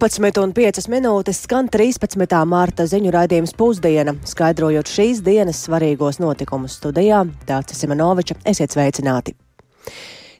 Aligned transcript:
12,5 0.00 0.86
minūtes 0.88 1.42
skan 1.44 1.66
13. 1.68 2.38
mārta 2.48 2.86
ziņu 2.88 3.10
raidījums 3.12 3.52
pusdiena, 3.52 4.14
skaidrojot 4.24 4.88
šīs 4.88 5.20
dienas 5.26 5.60
svarīgos 5.66 6.16
notikumus 6.22 6.78
studijā. 6.80 7.18
Dācis 7.44 7.82
Simenoviča, 7.84 8.38
esiet 8.48 8.72
sveicināti! 8.72 9.36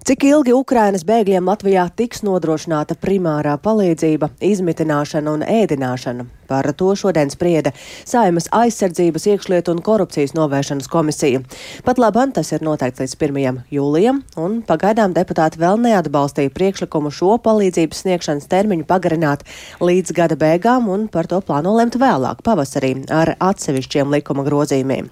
Cik 0.09 0.25
ilgi 0.31 0.57
Ukrainas 0.57 1.04
bēgļiem 1.04 1.45
Latvijā 1.53 1.85
tiks 1.93 2.25
nodrošināta 2.25 2.96
primārā 2.96 3.59
palīdzība, 3.61 4.31
izmitināšana 4.41 5.36
un 5.36 5.45
ēdināšana? 5.45 6.25
Par 6.51 6.67
to 6.75 6.89
šodien 6.98 7.30
sprieda 7.30 7.71
Saimas 8.03 8.48
aizsardzības 8.50 9.29
iekšlietu 9.30 9.71
un 9.71 9.82
korupcijas 9.87 10.32
novēršanas 10.35 10.89
komisija. 10.91 11.45
Pat 11.87 12.00
labam 12.03 12.32
tas 12.35 12.50
ir 12.50 12.64
noteikts 12.67 13.04
līdz 13.04 13.14
1. 13.23 13.61
jūlijam, 13.71 14.18
un 14.35 14.57
pagaidām 14.67 15.14
deputāti 15.14 15.61
vēl 15.63 15.79
neatbalstīja 15.85 16.50
priekšlikumu 16.57 17.13
šo 17.14 17.36
palīdzības 17.45 18.03
sniegšanas 18.03 18.50
termiņu 18.50 18.89
pagarināt 18.89 19.45
līdz 19.79 20.17
gada 20.17 20.39
beigām, 20.40 20.89
un 20.90 21.07
par 21.07 21.31
to 21.31 21.39
plāno 21.39 21.76
lemt 21.76 22.00
vēlāk, 22.03 22.43
pavasarī, 22.43 22.96
ar 23.14 23.37
atsevišķiem 23.39 24.11
likuma 24.17 24.43
grozījumiem. 24.48 25.07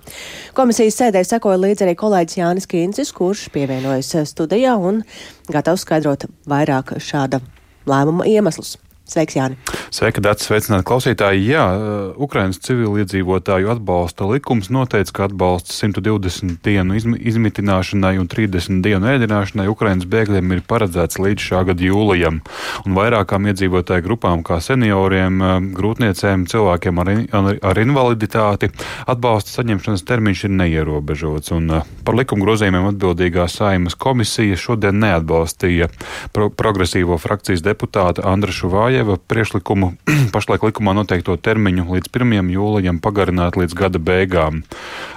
Komisijas 0.59 0.99
sēdē 1.05 1.23
sekoja 1.23 1.63
līdzi 1.63 1.87
arī 1.87 1.95
kolēģis 2.03 2.41
Jānis 2.41 2.67
Kīncis, 2.67 3.15
kurš 3.15 3.47
pievienojas 3.55 4.11
studijā 4.33 4.75
un 4.75 5.05
gatavs 5.47 5.87
skaidrot 5.87 6.27
vairāk 6.51 6.97
šāda 6.99 7.45
lēmuma 7.87 8.27
iemeslus. 8.27 8.75
Sveiks, 9.09 9.39
Jāni! 9.39 9.57
Sveika, 9.89 10.21
Dārts! 10.21 10.45
Sveicināti 10.45 10.85
klausītāji! 10.85 11.47
Jā, 11.49 11.63
uh, 11.73 11.93
Ukrainas 12.21 12.59
civiliedzīvotāju 12.61 13.71
atbalsta 13.73 14.27
likums 14.29 14.69
noteica, 14.69 15.15
ka 15.17 15.29
atbalsts 15.31 15.79
120 15.81 16.59
dienu 16.67 16.99
izmitināšanai 17.17 18.19
un 18.21 18.29
30 18.29 18.83
dienu 18.85 19.09
ēdināšanai 19.15 19.65
Ukrainas 19.73 20.05
bēgļiem 20.13 20.53
ir 20.53 20.61
paredzēts 20.69 21.17
līdz 21.25 21.47
šā 21.47 21.63
gada 21.71 21.87
jūlijam. 21.87 22.43
Un 22.85 22.99
vairākām 22.99 23.49
iedzīvotāju 23.49 24.05
grupām, 24.05 24.43
kā 24.45 24.59
senioriem, 24.61 25.41
uh, 25.41 25.57
grūtniecēm, 25.81 26.45
cilvēkiem 26.53 27.01
ar, 27.01 27.13
in 27.15 27.51
ar 27.65 27.81
invaliditāti, 27.81 28.69
atbalsta 29.09 29.57
saņemšanas 29.57 30.05
termiņš 30.05 30.45
ir 30.51 30.55
neierobežots. 30.61 31.55
Un 31.57 31.79
uh, 31.79 31.89
par 32.05 32.21
likuma 32.21 32.45
grozījumiem 32.45 32.91
atbildīgā 32.93 33.49
saimas 33.49 33.97
komisija 33.97 34.61
šodien 34.61 35.01
neatbalstīja 35.01 35.89
pro 36.37 36.53
progresīvo 36.53 37.17
frakcijas 37.17 37.65
deputāta 37.65 38.29
Andrašu 38.29 38.69
Vāju 38.69 38.98
Lieva 38.99 39.15
priekšlikumu 39.15 39.93
pašlaik 40.35 40.65
likumā 40.67 40.91
noteikto 40.97 41.37
termiņu 41.39 41.85
līdz 41.87 42.11
1. 42.11 42.49
jūlijam 42.51 42.97
pagarināt 42.99 43.55
līdz 43.55 43.77
gada 43.79 44.01
beigām. 44.03 44.65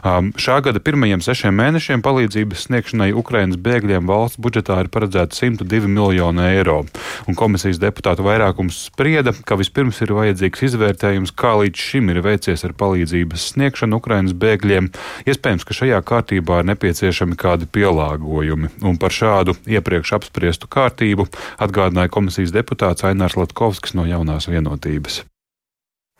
Um, 0.05 0.27
šā 0.37 0.59
gada 0.61 0.77
pirmajiem 0.77 1.23
sešiem 1.25 1.55
mēnešiem 1.57 2.03
palīdzības 2.05 2.67
sniegšanai 2.67 3.09
Ukrainas 3.17 3.57
bēgļiem 3.57 4.05
valsts 4.05 4.37
budžetā 4.37 4.77
ir 4.83 4.89
paredzēta 4.93 5.33
102 5.33 5.89
miljoni 5.89 6.43
eiro, 6.51 6.83
un 7.25 7.37
komisijas 7.39 7.79
deputātu 7.81 8.21
vairākums 8.27 8.83
sprieda, 8.91 9.33
ka 9.49 9.57
vispirms 9.57 10.03
ir 10.05 10.13
vajadzīgs 10.13 10.61
izvērtējums, 10.69 11.33
kā 11.33 11.55
līdz 11.63 11.87
šim 11.89 12.13
ir 12.13 12.21
veicies 12.21 12.61
ar 12.67 12.77
palīdzības 12.77 13.47
sniegšanu 13.55 13.97
Ukrainas 13.97 14.37
bēgļiem. 14.37 14.91
Iespējams, 15.25 15.65
ka 15.65 15.79
šajā 15.79 16.03
kārtībā 16.05 16.61
ir 16.61 16.69
nepieciešami 16.69 17.33
kādi 17.33 17.65
pielāgojumi, 17.65 18.75
un 18.85 19.01
par 19.01 19.17
šādu 19.17 19.57
iepriekš 19.65 20.13
apspriestu 20.21 20.69
kārtību 20.69 21.25
atgādināja 21.57 22.13
komisijas 22.13 22.53
deputāts 22.53 23.09
Ainārs 23.09 23.39
Latkovs. 23.41 23.70
Dombrovskis 23.71 23.93
no 23.95 24.03
jaunās 24.03 24.49
vienotības. 24.51 25.21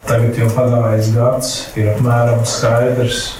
Tagad 0.08 0.38
jau 0.40 0.46
pagājis 0.56 1.10
gads, 1.12 1.50
ir 1.76 1.90
apmēram 1.92 2.46
skaidrs, 2.48 3.36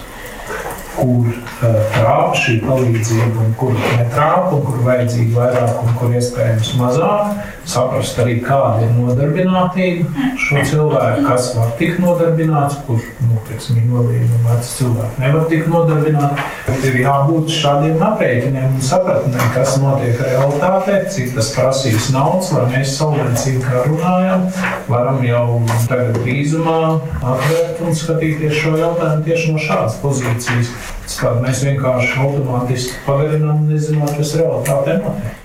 kur 1.02 1.32
uh, 1.32 1.80
trāpa 1.96 2.38
šī 2.38 2.60
palīdzība, 2.64 3.46
un 3.46 3.56
kur 3.60 3.74
netrāpa, 3.82 4.56
un 4.58 4.66
kur 4.68 4.84
vajadzīga 4.88 5.38
vairāk, 5.40 5.82
un 5.84 5.98
kur 6.00 6.16
iespējams 6.20 6.76
mazāk 6.80 7.42
saprast 7.68 8.18
arī, 8.22 8.40
kāda 8.44 8.86
ir 8.86 8.94
nodarbinātība 8.96 10.30
šo 10.42 10.64
cilvēku, 10.68 11.26
kas 11.28 11.52
var 11.58 11.74
tikt 11.80 12.02
nodarbināts, 12.02 12.80
kurš 12.88 13.08
nu, 13.28 13.38
invalīdi 13.52 14.28
un 14.32 14.46
veci 14.48 14.72
cilvēki 14.80 15.22
nevar 15.22 15.46
tikt 15.52 15.70
nodarbināti. 15.72 16.46
Bet 16.68 16.86
ir 16.90 16.98
jābūt 17.04 17.52
šādiem 17.54 18.02
aprēķiniem 18.08 18.78
un 18.78 18.86
sapratnēm, 18.86 19.52
kas 19.56 19.76
notiek 19.82 20.22
realitātē, 20.26 21.02
cik 21.14 21.36
tas 21.38 21.52
prasīs 21.56 22.10
naudas, 22.16 22.52
lai 22.56 22.66
mēs 22.76 22.96
saulēcīgi 22.98 23.64
kā 23.66 23.84
runājam, 23.90 24.48
varam 24.90 25.22
jau 25.28 25.46
tagad 25.92 26.18
drīzumā 26.22 26.80
atvērt 27.20 27.86
un 27.86 28.02
skatīties 28.02 28.58
šo 28.64 28.76
jautājumu 28.80 29.28
tieši 29.28 29.54
no 29.54 29.62
šādas 29.68 30.02
pozīcijas. 30.02 30.74
Kāda 31.22 31.44
mēs 31.44 31.62
vienkārši 31.68 32.18
automātiski 32.24 32.98
pagarinām, 33.06 33.68
nezinot, 33.70 34.16
kas 34.18 34.36
realitātē 34.40 34.98
notiek. 35.04 35.42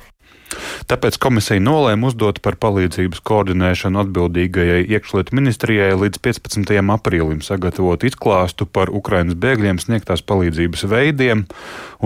Tāpēc 0.86 1.16
komisija 1.18 1.58
nolēma 1.58 2.06
uzdot 2.06 2.38
par 2.44 2.54
palīdzības 2.62 3.18
koordinēšanu 3.26 3.98
atbildīgajai 4.04 4.84
iekšlietu 4.94 5.34
ministrijai 5.34 5.88
līdz 5.98 6.20
15. 6.22 6.70
aprīlim 6.94 7.40
sagatavot 7.42 8.06
izklāstu 8.06 8.68
par 8.70 8.92
Ukrainas 8.94 9.34
bēgļiem 9.42 9.80
sniegtās 9.82 10.22
palīdzības 10.22 10.86
veidiem 10.92 11.42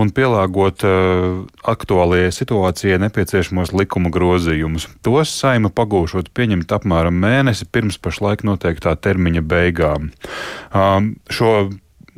un 0.01 0.13
pielāgot 0.17 0.85
uh, 0.87 1.43
aktuālajai 1.75 2.33
situācijai 2.33 2.97
nepieciešamos 3.05 3.75
likuma 3.77 4.09
grozījumus. 4.13 4.89
Tos 5.05 5.35
saima 5.43 5.69
pagūšot 5.69 6.33
pieņemt 6.33 6.73
apmēram 6.73 7.21
mēnesi 7.21 7.69
pirms 7.69 8.01
pašlaik 8.01 8.41
noteiktā 8.49 8.95
termiņa 8.97 9.45
beigām. 9.45 10.09
Um, 10.73 11.13
šo 11.29 11.69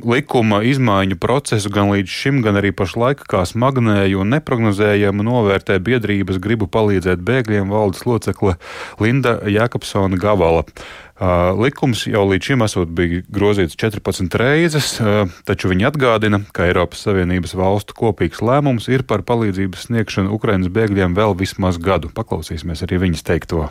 likuma 0.02 0.60
izmaiņu 0.66 1.18
procesu 1.22 1.70
gan 1.72 1.92
līdz 1.92 2.10
šim, 2.10 2.40
gan 2.44 2.58
arī 2.58 2.72
pašlaik 2.74 3.22
kā 3.30 3.44
smagnēju 3.46 4.24
un 4.24 4.34
neprognozējumu 4.34 5.26
novērtē 5.26 5.78
biedrības 5.84 6.40
gribu 6.42 6.66
palīdzēt 6.66 7.22
bēgļiem 7.24 7.70
valdes 7.70 8.04
locekle 8.08 8.56
Linda 9.02 9.38
Jākapsona 9.46 10.18
Gavala. 10.20 10.64
Uh, 11.14 11.54
likums 11.62 12.08
jau 12.10 12.24
līdz 12.26 12.48
šim 12.50 12.64
esot 12.66 12.90
bija 12.90 13.22
grozīts 13.30 13.78
14 13.78 14.34
reizes, 14.40 14.96
uh, 14.98 15.30
taču 15.46 15.70
viņi 15.70 15.86
atgādina, 15.92 16.42
ka 16.50 16.66
Eiropas 16.66 17.06
Savienības 17.06 17.54
valstu 17.54 17.94
kopīgs 17.94 18.42
lēmums 18.42 18.90
ir 18.90 19.06
par 19.06 19.22
palīdzības 19.22 19.86
sniegšanu 19.86 20.34
Ukrainas 20.34 20.74
bēgļiem 20.74 21.14
vēl 21.14 21.38
vismaz 21.38 21.78
gadu. 21.78 22.10
Paklausīsimies 22.18 22.82
arī 22.88 23.04
viņas 23.06 23.28
teikto. 23.30 23.68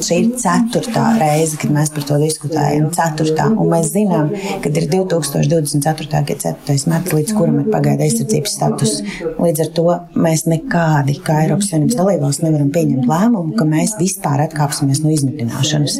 Šī 0.00 0.16
ir 0.22 0.28
ceturtā 0.40 1.02
reize, 1.20 1.58
kad 1.60 1.68
mēs 1.68 1.90
par 1.92 2.06
to 2.08 2.16
diskutējam. 2.16 2.86
Ceturtā. 2.96 3.50
Un 3.52 3.68
mēs 3.68 3.90
zinām, 3.92 4.30
ka 4.64 4.70
ir 4.70 4.86
2024. 4.88 6.06
gada 6.30 6.54
4. 6.64 6.76
marts, 6.88 7.12
līdz 7.12 7.34
kuram 7.36 7.58
ir 7.60 7.66
pagaida 7.68 8.06
aizsardzības 8.06 8.54
status. 8.56 8.94
Līdz 9.36 9.60
ar 9.66 9.68
to 9.76 9.84
mēs 10.16 10.46
nekādi, 10.48 11.18
kā 11.20 11.42
Eiropas 11.42 11.68
Savienības 11.68 11.98
dalībvalsts, 11.98 12.40
nevaram 12.40 12.70
pieņemt 12.72 13.10
lēmumu, 13.10 13.52
ka 13.58 13.66
mēs 13.68 13.92
vispār 13.98 14.46
atkāpsimies 14.46 15.02
no 15.04 15.12
izmitināšanas. 15.12 15.98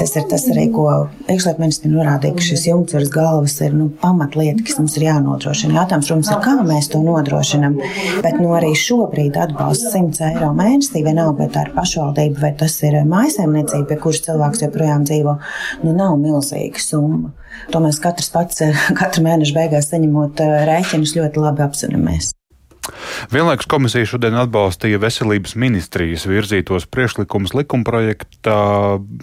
Tas 0.00 0.16
ir 0.16 0.24
tas 0.32 0.48
arī, 0.54 0.64
ko 0.72 0.88
iekšlietu 1.28 1.60
ministri 1.60 1.92
norādīja, 1.92 2.38
ka 2.38 2.46
šis 2.48 2.64
jumts 2.70 2.96
virs 2.96 3.12
galvas 3.12 3.58
ir 3.68 3.76
nu, 3.76 3.90
pamatlieta, 4.00 4.64
kas 4.64 4.80
mums 4.80 4.96
ir 4.96 5.10
jānodrošina. 5.10 5.76
Jautājums, 5.82 6.08
protams, 6.08 6.32
ir, 6.32 6.40
kā 6.48 6.56
mēs 6.72 6.88
to 6.94 7.04
nodrošinam. 7.04 7.76
Bet 8.24 8.40
nu, 8.40 8.56
arī 8.56 8.72
šobrīd 8.72 9.36
atbalsts 9.44 9.92
100 9.92 10.32
eiro 10.32 10.54
mēnesī, 10.56 11.04
vienalga, 11.04 11.44
vai 11.44 11.52
tā 11.52 11.68
ir 11.68 11.74
pašvaldība 11.76 12.46
vai 12.48 12.54
tas 12.64 12.80
ir 12.80 12.93
ir 13.00 13.08
mājsaimniecība, 13.10 13.88
pie 13.90 13.98
kuras 14.02 14.22
cilvēks 14.26 14.64
joprojām 14.66 15.06
dzīvo, 15.08 15.36
nu 15.84 15.96
nav 15.96 16.16
milzīga 16.20 16.82
summa. 16.82 17.32
To 17.72 17.82
mēs 17.84 18.00
katrs 18.02 18.30
pats 18.34 18.62
katru 19.00 19.26
mēnešu 19.26 19.56
beigās 19.56 19.90
saņemot 19.92 20.44
eh, 20.44 20.56
rēķinus 20.70 21.16
ļoti 21.18 21.44
labi 21.44 21.66
apzināmies. 21.66 22.32
Vienlaikus 23.32 23.66
komisija 23.70 24.06
šodien 24.08 24.36
atbalstīja 24.36 24.98
veselības 25.00 25.54
ministrijas 25.60 26.26
virzītos 26.28 26.84
priekšlikumus 26.92 27.54
likumprojektā, 27.56 28.58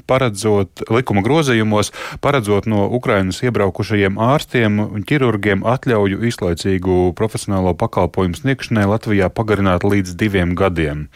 paredzot 0.09 0.83
likuma 0.89 1.21
grozījumos, 1.25 1.91
paredzot 2.23 2.65
no 2.71 2.87
Ukrainas 2.97 3.43
iebraukušajiem 3.45 4.17
ārstiem 4.21 4.81
un 4.87 5.05
ķirurgiem 5.07 5.65
atļauju 5.67 6.23
izlaicīgu 6.31 6.97
profesionālo 7.17 7.75
pakalpojumu 7.77 8.41
sniegšanai 8.41 8.89
Latvijā 8.95 9.29
pagarināt 9.29 9.85
līdz 9.85 10.17
diviem 10.17 10.57
gadiem. 10.57 11.07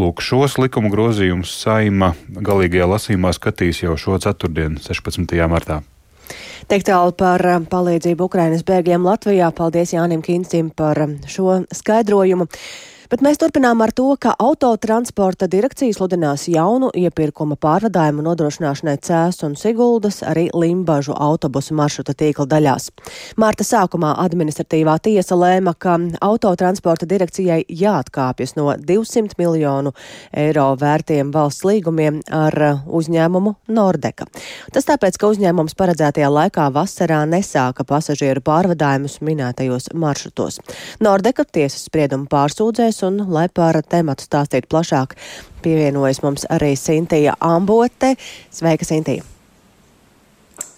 Lūk, 0.00 0.24
šos 0.24 0.56
likuma 0.62 0.92
grozījumus 0.92 1.52
saima 1.60 2.14
galīgajā 2.32 2.90
lasīmā 2.96 3.36
skatīs 3.36 3.84
jau 3.84 3.98
šo 4.00 4.20
ceturtdienu, 4.24 4.80
16. 4.80 5.40
martā. 5.50 5.82
Tik 6.70 6.84
tālu 6.86 7.10
par 7.18 7.42
eh, 7.42 7.56
palīdzību 7.66 8.28
Ukrainas 8.28 8.60
bēgļiem 8.62 9.02
Latvijā. 9.02 9.48
Paldies 9.58 9.90
Jānim 9.90 10.20
Kincim 10.22 10.68
par 10.70 11.00
eh, 11.02 11.16
šo 11.26 11.64
skaidrojumu. 11.74 12.46
Bet 13.10 13.24
mēs 13.26 13.40
turpinām 13.42 13.80
ar 13.82 13.90
to, 13.90 14.04
ka 14.22 14.36
autotransporta 14.38 15.48
direkcija 15.50 15.90
sludinās 15.96 16.44
jaunu 16.46 16.92
iepirkuma 16.94 17.56
pārvadājumu 17.58 18.22
nodrošināšanai 18.22 18.92
Cēs 19.02 19.40
un 19.48 19.56
Siguldas, 19.58 20.20
arī 20.22 20.44
Limbažu 20.54 21.16
autobusu 21.18 21.74
maršruta 21.74 22.14
tīkla 22.14 22.46
daļās. 22.52 22.86
Mārta 23.34 23.66
sākumā 23.66 24.12
administratīvā 24.22 24.94
tiesa 25.02 25.34
lēma, 25.34 25.72
ka 25.74 25.96
autotransporta 26.22 27.08
direkcijai 27.10 27.64
jāatkāpjas 27.80 28.54
no 28.60 28.68
200 28.78 29.34
miljonu 29.42 29.90
eiro 30.30 30.68
vērtiem 30.78 31.34
valsts 31.34 31.66
līgumiem 31.66 32.22
ar 32.30 32.58
uzņēmumu 32.86 33.56
Nordeka. 33.74 34.28
Tas 34.70 34.86
tāpēc, 34.86 35.18
ka 35.18 35.32
uzņēmums 35.34 35.74
paredzētajā 35.74 36.30
laikā 36.30 36.68
vasarā 36.78 37.24
nesāka 37.26 37.82
pasažieru 37.90 38.46
pārvadājumus 38.46 39.18
minētajos 39.18 39.90
maršrutos. 39.98 40.62
Nordeka 41.02 41.42
tiesas 41.50 41.90
spriedumu 41.90 42.30
pārsūdzēs 42.30 42.99
jautājums, 43.00 43.26
un, 43.26 43.32
lai 43.32 43.48
par 43.48 43.80
tematu 43.82 44.24
stāstītu 44.24 44.68
plašāk, 44.68 45.16
pievienojas 45.62 46.22
mums 46.22 46.46
arī 46.48 46.76
Sintija 46.76 47.36
Ambote. 47.40 48.16
Sveika, 48.50 48.84
Sintija! 48.84 49.22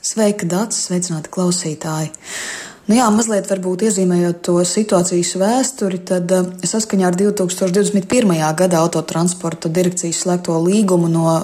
Sveika, 0.02 0.46
Dārts! 0.46 0.88
Sveicināti 0.88 1.30
klausītāji! 1.30 2.12
Nu 2.90 2.96
jā, 2.96 3.04
mazliet 3.14 3.46
varbūt 3.46 3.84
iezīmējot 3.86 4.40
to 4.42 4.56
situācijas 4.66 5.36
vēsturi, 5.38 6.00
tad 6.02 6.32
uh, 6.34 6.48
saskaņā 6.66 7.06
ar 7.06 7.14
2021. 7.14 8.32
gada 8.58 8.80
autotransporta 8.82 9.70
direkcijas 9.70 10.24
slēgto 10.24 10.56
līgumu 10.64 11.06
no 11.06 11.36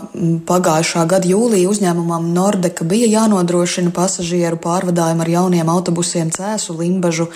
pagājušā 0.51 1.05
gada 1.07 1.31
jūlija 1.31 1.71
uzņēmumam 1.71 2.27
Nordeka 2.35 2.83
bija 2.85 3.07
jānodrošina 3.13 3.95
pasažieru 3.95 4.59
pārvadājumu 4.59 5.23
ar 5.23 5.33
jauniem 5.37 5.71
autobusiem 5.71 6.35
Cēsu, 6.35 6.75
Limbažu 6.75 7.31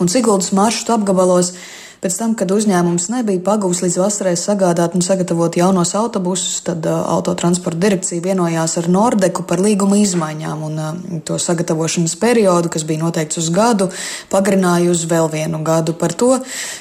un 0.00 0.08
Siguldas 0.08 0.54
maršrutu 0.56 0.96
apgabalos. 0.96 1.52
Pēc 2.02 2.16
tam, 2.18 2.32
kad 2.34 2.50
uzņēmums 2.50 3.04
nebija 3.12 3.38
pagūs 3.46 3.78
līdz 3.84 3.96
vasarai 4.00 4.32
sagādāt 4.34 4.96
un 4.98 5.04
sagatavot 5.06 5.54
jaunos 5.54 5.92
autobusus, 5.94 6.56
tad 6.66 6.82
uh, 6.90 6.96
autotransporta 7.14 7.78
direkcija 7.84 8.24
vienojās 8.24 8.74
ar 8.80 8.88
Nordeku 8.90 9.44
par 9.46 9.62
līguma 9.62 10.00
izmaiņām 10.00 10.64
un 10.66 10.80
uh, 10.82 10.96
to 11.22 11.36
sagatavošanas 11.38 12.16
periodu, 12.18 12.72
kas 12.74 12.82
bija 12.88 13.04
noteikts 13.04 13.38
uz 13.38 13.52
gadu, 13.54 13.86
pagarināja 14.34 14.90
uz 14.90 15.04
vēl 15.06 15.30
vienu 15.30 15.62
gadu. 15.62 15.94
Par 15.94 16.16
to 16.18 16.32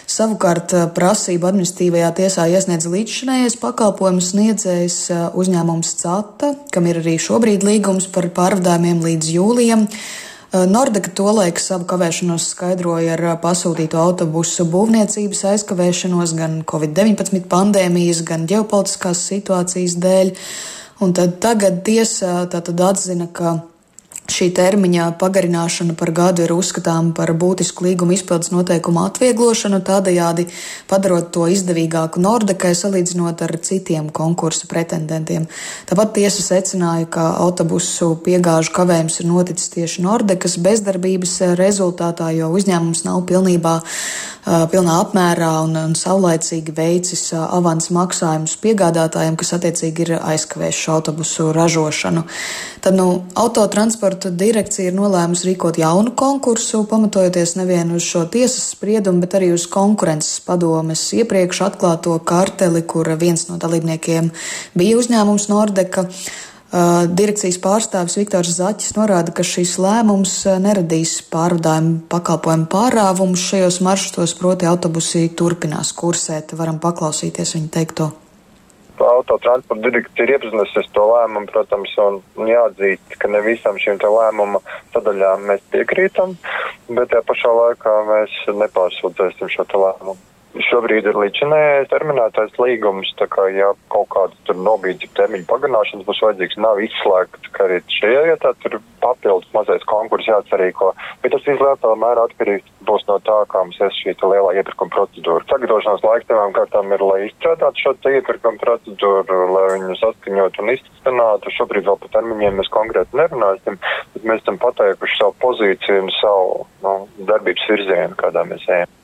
savukārt 0.09 0.73
uh, 0.73 0.88
prasību 0.95 1.51
administratīvajā 1.51 2.09
tiesā 2.23 2.47
iesniedz 2.56 2.89
līdzšinējais 2.89 3.59
pakalpojumu 3.62 4.25
sniedzējs 4.25 5.00
uh, 5.13 5.23
uzņēmums 5.38 5.94
CATA, 6.01 6.56
kam 6.73 6.89
ir 6.89 7.03
arī 7.06 7.19
šobrīd 7.21 7.69
līgums 7.69 8.09
par 8.09 8.31
pārvadājumiem 8.41 9.06
līdz 9.06 9.33
jūlijam. 9.38 9.85
Eh, 10.51 10.65
Nordeka 10.68 11.07
tolaik 11.15 11.62
savu 11.63 11.86
kavēšanos 11.88 12.50
skaidroja 12.51 13.13
ar 13.13 13.21
eh, 13.24 13.36
pasūtīto 13.39 13.95
autobusu 13.95 14.65
būvniecības 14.68 15.45
aizkavēšanos 15.53 16.33
gan 16.36 16.57
Covid-19 16.68 17.45
pandēmijas, 17.53 18.19
gan 18.27 18.44
ģeopolitiskās 18.51 19.21
situācijas 19.30 19.95
dēļ. 20.03 20.33
Un 21.07 21.15
tad 21.15 21.38
tagad 21.39 21.80
tiesa 21.88 22.42
tātad 22.51 22.83
atzina, 22.83 23.30
ka 23.31 23.62
Šī 24.29 24.51
termiņa 24.53 25.07
pagarināšana 25.19 25.95
par 25.97 26.12
gadu 26.15 26.44
ir 26.45 26.51
uzskatāma 26.53 27.09
par 27.18 27.33
būtisku 27.35 27.88
līguma 27.88 28.13
izpildes 28.13 28.51
noteikumu 28.53 29.01
atvieglošanu, 29.07 29.81
tādējādi 29.88 30.45
padarot 30.88 31.31
to 31.33 31.47
izdevīgāku 31.51 32.21
Nordekai 32.21 32.71
salīdzinot 32.77 33.41
ar 33.41 33.56
citiem 33.65 34.12
konkursu 34.13 34.69
pretendentiem. 34.71 35.50
Tāpat 35.89 36.13
tiesa 36.19 36.45
secināja, 36.45 37.09
ka 37.12 37.25
autobusu 37.41 38.13
piegāžu 38.23 38.75
kavējums 38.77 39.19
ir 39.23 39.31
noticis 39.31 39.73
tieši 39.73 40.06
Nordekas 40.06 40.59
bezdarbības 40.62 41.39
rezultātā, 41.59 42.29
jo 42.38 42.53
uzņēmums 42.56 43.03
nav 43.09 43.25
pilnībā 43.27 43.79
pilnā 44.45 44.95
apmērā 45.03 45.51
un, 45.65 45.75
un 45.77 45.91
saulaicīgi 45.97 46.73
veicis 46.73 47.27
avans 47.38 47.91
maksājumus 47.94 48.56
piegādātājiem, 48.63 49.35
kas 49.38 49.53
attiecīgi 49.57 50.07
ir 50.07 50.13
aizkavējuši 50.18 50.88
autobusu 50.95 51.51
ražošanu. 51.53 52.23
Tad 52.81 52.97
nu, 52.97 53.07
autotransporta 53.38 54.20
direkcija 54.29 54.91
ir 54.91 54.95
nolēmusi 54.97 55.47
rīkot 55.50 55.79
jaunu 55.81 56.13
konkursu, 56.18 56.83
pamatojoties 56.89 57.56
nevien 57.57 57.89
uz 57.95 58.06
šo 58.06 58.25
tiesas 58.31 58.71
spriedumu, 58.75 59.23
bet 59.23 59.35
arī 59.39 59.51
uz 59.56 59.65
konkurences 59.71 60.39
padomes 60.45 61.03
iepriekš 61.18 61.63
atklāto 61.69 62.13
karteli, 62.21 62.83
kur 62.83 63.09
viens 63.18 63.47
no 63.50 63.57
dalībniekiem 63.62 64.31
bija 64.77 65.01
uzņēmums 65.01 65.50
Nordeka. 65.51 66.07
Uh, 66.71 67.03
direkcijas 67.12 67.57
pārstāvis 67.59 68.15
Viktors 68.15 68.53
Zaķis 68.56 68.94
norāda, 68.95 69.33
ka 69.35 69.44
šis 69.44 69.73
lēmums 69.83 70.38
uh, 70.47 70.56
neradīs 70.63 71.18
pārvadājumu 71.27 72.06
pakalpojumu 72.13 72.69
pārāvumus 72.71 73.44
šajos 73.50 73.81
maršrutos, 73.83 74.38
proti 74.39 74.71
autobusi 74.71 75.27
turpinās 75.35 75.91
kursēt. 75.91 76.56
Varam 76.56 76.79
paklausīties 76.79 77.57
viņa 77.57 77.73
teikto. 77.75 78.13
Autotransporta 79.07 79.83
direkcija 79.83 80.25
ir 80.25 80.36
iepazinusies 80.36 80.89
to 80.95 81.06
lēmumu, 81.09 81.50
protams, 81.51 81.94
un 82.01 82.50
jāatzīst, 82.50 83.15
ka 83.21 83.31
ne 83.31 83.44
visam 83.45 83.80
šīm 83.81 84.01
lēmuma 84.01 84.62
sadaļām 84.95 85.48
mēs 85.51 85.63
piekrītam, 85.74 86.36
bet 86.89 87.13
tajā 87.13 87.25
pašā 87.30 87.56
laikā 87.62 87.95
mēs 88.09 88.42
nepārsūdzēsim 88.63 89.53
šo 89.56 89.68
lēmumu. 89.74 90.31
Šobrīd 90.51 91.06
ir 91.07 91.15
līdzinājais 91.15 91.88
terminētais 91.94 92.57
līgums, 92.59 93.07
tā 93.15 93.24
kā 93.31 93.45
ja 93.56 93.69
kaut 93.94 94.09
kāda 94.12 94.36
tur 94.48 94.57
nobīdzi 94.59 95.07
termiņu 95.15 95.48
pagarināšanas 95.48 96.07
būs 96.07 96.19
vajadzīgs, 96.25 96.57
nav 96.59 96.81
izslēgts, 96.83 97.51
ka 97.56 97.69
arī 97.69 97.77
šajā 97.95 98.25
vietā 98.27 98.51
tur 98.59 98.75
papildus 99.00 99.48
mazais 99.56 99.86
konkurss 99.88 100.27
jāatcerīko, 100.27 100.92
bet 101.24 101.31
tas 101.31 101.48
viss 101.48 101.63
lielā 101.63 101.95
mērā 102.03 102.27
atkarīgs 102.27 102.68
būs 102.83 103.07
no 103.07 103.18
tā, 103.24 103.39
kā 103.48 103.63
mums 103.63 103.80
ir 103.80 103.95
šī 103.95 104.18
lielā 104.19 104.53
iepirkuma 104.59 104.92
procedūra. 104.98 105.48
Sagatavošanās 105.48 106.06
laiks 106.09 106.27
tevām 106.27 106.56
kārtām 106.57 106.92
ir, 106.92 107.07
lai 107.07 107.19
izstrādātu 107.30 107.86
šo 107.86 107.95
iepirkuma 108.12 108.59
procedūru, 108.59 109.42
lai 109.56 109.65
viņu 109.77 110.00
saskaņotu 110.04 110.65
un 110.65 110.75
izstrādātu. 110.75 111.56
Šobrīd 111.62 111.88
vēl 111.88 112.01
par 112.04 112.15
termiņiem 112.19 112.59
mēs 112.59 112.75
konkrēti 112.75 113.24
nerunāsim, 113.24 113.80
bet 114.18 114.27
mēs 114.27 114.44
esam 114.44 114.59
pateikuši 114.59 115.21
savu 115.21 115.38
pozīciju 115.47 116.07
un 116.09 116.18
savu 116.19 116.65
nu, 116.83 116.97
darbības 117.31 117.69
virzienu, 117.71 118.19
kādā 118.19 118.44
mēs 118.51 118.68
ejam. 118.68 118.97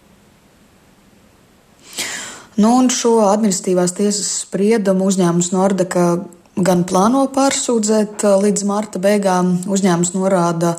Nu, 2.57 2.71
un 2.79 2.87
šo 2.89 3.19
administratīvās 3.27 3.93
tiesas 3.99 4.31
spriedumu 4.41 5.05
uzņēmums 5.11 5.51
Nordeka 5.53 6.07
gan 6.57 6.81
plāno 6.89 7.27
pārsūdzēt 7.29 8.25
līdz 8.41 8.65
marta 8.65 9.01
beigām. 9.01 9.51
Uzņēmums 9.69 10.15
norāda, 10.15 10.73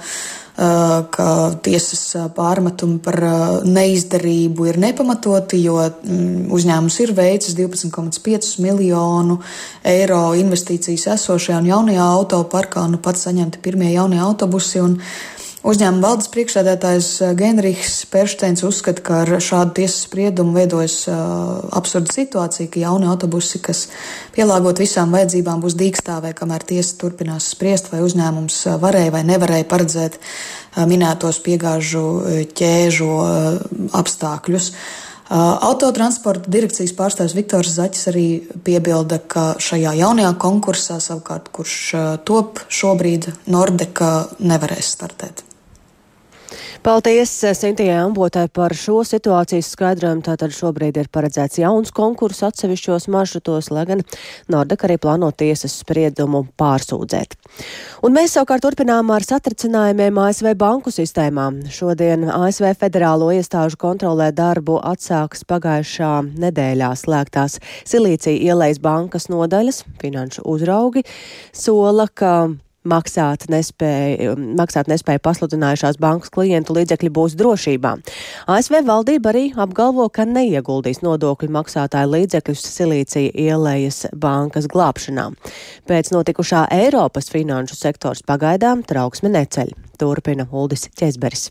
ka 1.15 1.29
tiesas 1.63 2.03
pārmetumi 2.35 2.99
par 3.03 3.19
neizdarību 3.63 4.67
ir 4.73 4.81
nepamatoti, 4.83 5.61
jo 5.63 5.79
mm, 5.87 6.49
uzņēmums 6.51 6.99
ir 7.05 7.15
veicis 7.15 7.55
12,5 7.55 8.57
miljonu 8.65 9.39
eiro 9.87 10.23
investīcijas 10.35 11.13
esošajā 11.15 11.61
un 11.63 11.71
jaunajā 11.71 12.11
autoparkā, 12.19 12.89
nu 12.91 12.99
pat 12.99 13.23
saņemti 13.23 13.63
pirmie 13.63 13.93
jaunie 13.95 14.19
autobusi. 14.19 14.83
Uzņēmuma 15.67 16.05
valdes 16.05 16.29
priekšsēdētājs 16.31 17.07
eh, 17.19 17.33
Genrichs 17.35 18.05
Peršteins 18.13 18.63
uzskata, 18.63 19.03
ka 19.03 19.17
ar 19.25 19.33
šādu 19.43 19.75
tiesas 19.81 20.05
spriedumu 20.07 20.55
veidojas 20.55 21.01
uh, 21.11 21.17
absurda 21.75 22.15
situācija, 22.15 22.71
ka 22.71 22.79
jauni 22.85 23.09
autobusi, 23.11 23.59
kas 23.63 23.89
pielāgot 24.37 24.79
visām 24.79 25.11
vajadzībām, 25.17 25.59
būs 25.65 25.75
dīkstāvē, 25.81 26.31
kamēr 26.39 26.63
tiesa 26.69 26.95
turpinās 27.01 27.51
spriest, 27.57 27.91
vai 27.91 28.05
uzņēmums 28.07 28.61
varēja 28.79 29.17
vai 29.17 29.25
nevarēja 29.27 29.67
paredzēt 29.73 30.21
uh, 30.21 30.87
minētos 30.87 31.43
piegāžu 31.43 32.05
ķēžu 32.55 33.11
uh, 33.19 33.61
apstākļus. 33.99 34.73
Autotransporta 35.29 36.49
direkcijas 36.49 36.95
pārstāvis 36.97 37.35
Viktors 37.37 37.75
Zaķis 37.75 38.09
arī 38.09 38.23
piebilda, 38.65 39.19
ka 39.21 39.51
šajā 39.61 39.93
jaunajā 39.99 40.31
konkursā, 40.41 40.97
savukārt, 41.05 41.51
kurš 41.53 41.77
top 42.25 42.63
šobrīd, 42.73 43.29
Nordeka 43.53 44.15
nevarēs 44.41 44.95
startēt. 44.97 45.48
Paldies 46.83 47.33
eh, 47.43 47.55
Sintijai 47.59 47.97
Ambotai 47.99 48.45
par 48.55 48.71
šo 48.79 49.01
situācijas 49.07 49.67
skaidrojumu. 49.75 50.23
Tātad 50.23 50.53
šobrīd 50.55 51.01
ir 51.01 51.09
paredzēts 51.11 51.59
jauns 51.59 51.91
konkurss 51.95 52.45
atsevišķos 52.47 53.09
maršrutos, 53.11 53.73
lai 53.75 53.83
gan 53.89 54.03
Nordek 54.53 54.85
arī 54.87 54.95
plāno 55.03 55.33
tiesas 55.35 55.75
spriedumu 55.83 56.45
pārsūdzēt. 56.61 57.35
Un 58.07 58.15
mēs 58.15 58.37
savukārt 58.37 58.63
turpinām 58.63 59.11
ar 59.11 59.27
satricinājumiem 59.27 60.21
ASV 60.23 60.53
banku 60.61 60.93
sistēmā. 60.95 61.49
Šodien 61.75 62.29
ASV 62.31 62.71
federālo 62.79 63.33
iestāžu 63.35 63.81
kontrolē 63.83 64.31
darbu 64.31 64.79
atsāks 64.79 65.43
pagājušā 65.51 66.13
nedēļā 66.39 66.93
slēgtās 67.03 67.59
Silīcija 67.91 68.39
ielais 68.53 68.79
bankas 68.79 69.27
nodaļas. 69.33 69.83
Finanšu 69.99 70.47
uzraugi 70.47 71.03
sola, 71.51 72.07
ka 72.07 72.35
maksāt 72.89 73.47
nespēja, 73.53 74.35
maksāt 74.59 74.91
nespēja 74.91 75.23
pasludinājušās 75.25 76.01
bankas 76.03 76.33
klientu 76.35 76.77
līdzekļi 76.79 77.13
būs 77.19 77.37
drošībā. 77.39 77.95
ASV 78.55 78.81
valdība 78.89 79.33
arī 79.33 79.45
apgalvo, 79.57 80.09
ka 80.13 80.27
neieguldīs 80.29 81.03
nodokļu 81.05 81.53
maksātāju 81.59 82.15
līdzekļus 82.15 82.65
Silīcija 82.79 83.35
ielējas 83.49 84.07
bankas 84.17 84.69
glābšanā. 84.71 85.31
Pēc 85.89 86.13
notikušā 86.17 86.67
Eiropas 86.81 87.31
finanšu 87.35 87.79
sektors 87.79 88.25
pagaidām 88.27 88.85
trauksme 88.87 89.33
neceļ. 89.35 89.77
Turpina 89.99 90.47
Uldis 90.53 90.89
Česberis. 90.99 91.51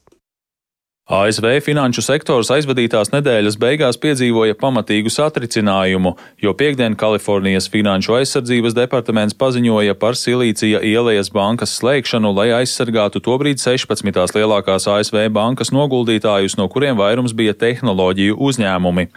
ASV 1.07 1.61
finanšu 1.63 2.01
sektors 2.03 2.49
aizvadītās 2.51 3.13
nedēļas 3.13 3.55
beigās 3.61 3.95
piedzīvoja 4.03 4.57
pamatīgu 4.59 5.07
satricinājumu, 5.07 6.11
jo 6.43 6.51
piekdien 6.59 6.97
Kalifornijas 6.99 7.69
finanšu 7.71 8.17
aizsardzības 8.17 8.75
departaments 8.75 9.37
paziņoja 9.39 9.95
par 10.01 10.19
Silīcija 10.19 10.81
ielējas 10.83 11.31
bankas 11.31 11.77
slēgšanu, 11.79 12.33
lai 12.35 12.49
aizsargātu 12.57 13.23
tobrīd 13.23 13.63
16. 13.63 14.35
lielākās 14.35 14.89
ASV 14.91 15.29
bankas 15.31 15.71
noguldītājus, 15.71 16.57
no 16.59 16.67
kuriem 16.67 16.99
vairums 16.99 17.31
bija 17.31 17.55
tehnoloģiju 17.55 18.35
uzņēmumi. 18.49 19.07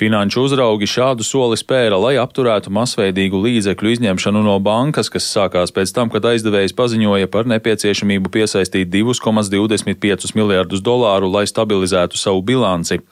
Finanšu 0.00 0.46
uzraugi 0.46 0.86
šādu 0.88 1.20
soli 1.20 1.58
spēra, 1.60 1.98
lai 2.00 2.14
apturētu 2.16 2.70
masveidīgu 2.72 3.36
līdzekļu 3.44 3.90
izņemšanu 3.92 4.40
no 4.46 4.54
bankas, 4.64 5.10
kas 5.12 5.26
sākās 5.28 5.74
pēc 5.76 5.90
tam, 5.92 6.08
kad 6.08 6.24
aizdevējs 6.24 6.72
paziņoja 6.78 7.28
par 7.28 7.44
nepieciešamību 7.50 8.32
piesaistīt 8.32 8.88
2,25 8.94 10.32
miljardus 10.38 10.80
dolāru, 10.80 11.28
lai 11.28 11.42
stabilizētu 11.44 12.16
savu 12.16 12.40
bilanci. 12.40 13.02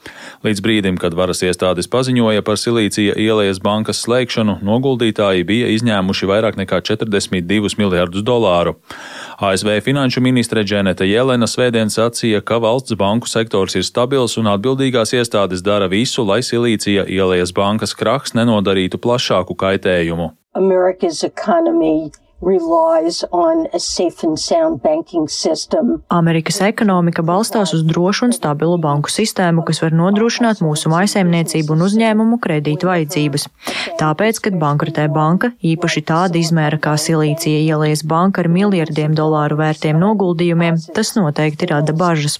Līdz 0.41 0.63
brīdim, 0.65 0.97
kad 0.97 1.13
varas 1.13 1.43
iestādes 1.45 1.85
paziņoja 1.93 2.41
par 2.47 2.57
Silīcija 2.57 3.19
ielējas 3.21 3.61
bankas 3.61 4.01
slēgšanu, 4.07 4.57
noguldītāji 4.65 5.45
bija 5.45 5.69
izņēmuši 5.75 6.31
vairāk 6.33 6.57
nekā 6.57 6.81
42 6.89 7.77
miljardus 7.77 8.25
dolāru. 8.25 8.79
ASV 9.37 9.75
finanšu 9.85 10.25
ministre 10.25 10.65
Dženeta 10.65 11.05
Jelena 11.05 11.45
svētdien 11.45 11.93
sacīja, 11.93 12.41
ka 12.41 12.57
valsts 12.65 12.97
banku 12.97 13.29
sektors 13.29 13.77
ir 13.77 13.85
stabils 13.85 14.39
un 14.41 14.49
atbildīgās 14.55 15.13
iestādes 15.13 15.61
dara 15.61 15.85
visu, 15.85 16.25
lai 16.25 16.41
Silīcija 16.41 16.78
ielējas 16.87 17.51
bankas 17.55 17.95
krahs 17.97 18.35
nenodarītu 18.37 19.01
plašāku 19.01 19.55
kaitējumu. 19.59 20.31
America's 22.39 23.99
economy 23.99 25.99
Amerikas 26.07 26.61
ekonomika 26.63 27.23
balstās 27.25 27.73
uz 27.75 27.81
drošu 27.83 28.29
un 28.29 28.31
stabilu 28.31 28.77
banku 28.79 29.11
sistēmu, 29.11 29.65
kas 29.67 29.81
var 29.83 29.91
nodrošināt 29.91 30.61
mūsu 30.63 30.87
maisaimniecību 30.93 31.75
un 31.75 31.83
uzņēmumu 31.83 32.37
kredītu 32.39 32.87
vajadzības. 32.87 33.43
Tāpēc, 33.99 34.39
kad 34.45 34.55
bankrotē 34.61 35.09
banka, 35.11 35.49
īpaši 35.59 36.03
tāda 36.07 36.39
izmēra 36.39 36.79
kā 36.79 36.93
Silīcija 36.95 37.59
ielijas 37.65 38.05
banka 38.07 38.45
ar 38.45 38.49
miljardiem 38.53 39.11
dolāru 39.19 39.59
vērtiem 39.59 39.99
noguldījumiem, 39.99 40.79
tas 40.95 41.11
noteikti 41.17 41.67
rada 41.73 41.91
bažas. 41.91 42.39